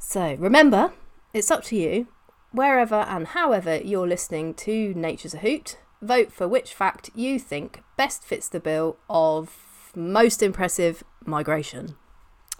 [0.00, 0.92] So remember,
[1.34, 2.08] it's up to you.
[2.52, 7.82] Wherever and however you're listening to Nature's a Hoot, vote for which fact you think
[7.96, 11.96] best fits the bill of most impressive migration.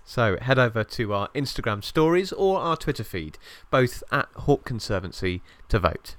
[0.04, 3.38] So head over to our Instagram stories or our Twitter feed,
[3.70, 6.16] both at Hawk Conservancy, to vote.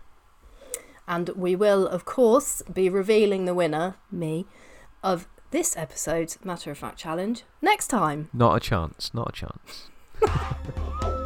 [1.12, 4.46] And we will, of course, be revealing the winner, me,
[5.04, 8.30] of this episode's Matter of Fact Challenge next time.
[8.32, 9.90] Not a chance, not a chance.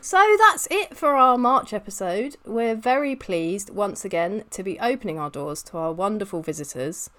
[0.00, 2.36] So that's it for our March episode.
[2.44, 7.10] We're very pleased once again to be opening our doors to our wonderful visitors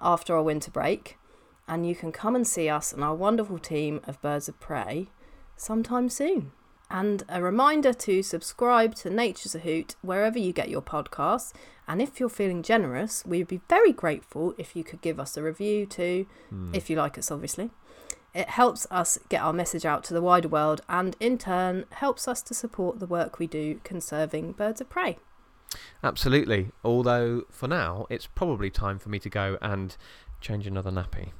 [0.00, 1.18] after our winter break.
[1.68, 5.06] And you can come and see us and our wonderful team of birds of prey
[5.56, 6.50] sometime soon.
[6.92, 11.54] And a reminder to subscribe to Nature's a Hoot wherever you get your podcasts.
[11.88, 15.42] And if you're feeling generous, we'd be very grateful if you could give us a
[15.42, 16.70] review too, hmm.
[16.74, 17.70] if you like us, obviously.
[18.34, 22.28] It helps us get our message out to the wider world and, in turn, helps
[22.28, 25.18] us to support the work we do conserving birds of prey.
[26.04, 26.72] Absolutely.
[26.84, 29.96] Although, for now, it's probably time for me to go and
[30.42, 31.30] change another nappy.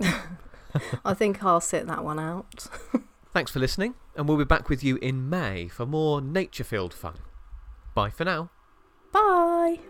[1.04, 2.68] I think I'll sit that one out.
[3.34, 6.94] Thanks for listening, and we'll be back with you in May for more nature field
[6.94, 7.16] fun.
[7.92, 8.50] Bye for now.
[9.10, 9.80] Bye.